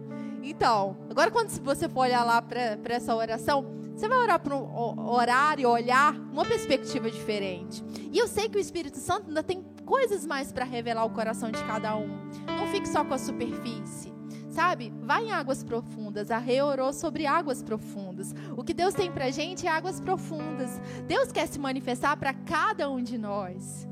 [0.43, 3.65] Então, agora quando você for olhar lá para essa oração,
[3.95, 7.85] você vai orar para um orar e olhar uma perspectiva diferente.
[8.11, 11.51] E eu sei que o Espírito Santo ainda tem coisas mais para revelar o coração
[11.51, 12.09] de cada um.
[12.47, 14.13] Não fique só com a superfície.
[14.51, 14.93] Sabe?
[15.03, 16.31] Vai em águas profundas.
[16.31, 18.35] A Rei orou sobre águas profundas.
[18.57, 20.81] O que Deus tem pra gente é águas profundas.
[21.07, 23.89] Deus quer se manifestar para cada um de nós.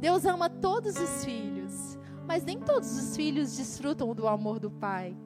[0.00, 5.16] Deus ama todos os filhos, mas nem todos os filhos desfrutam do amor do Pai.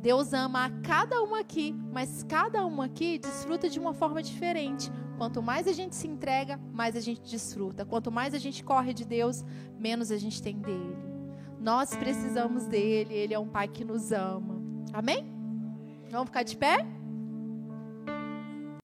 [0.00, 4.90] Deus ama a cada um aqui, mas cada um aqui desfruta de uma forma diferente.
[5.18, 7.84] Quanto mais a gente se entrega, mais a gente desfruta.
[7.84, 9.44] Quanto mais a gente corre de Deus,
[9.78, 10.96] menos a gente tem dele.
[11.60, 14.62] Nós precisamos dele, ele é um pai que nos ama.
[14.94, 15.30] Amém?
[16.10, 16.99] Vamos ficar de pé?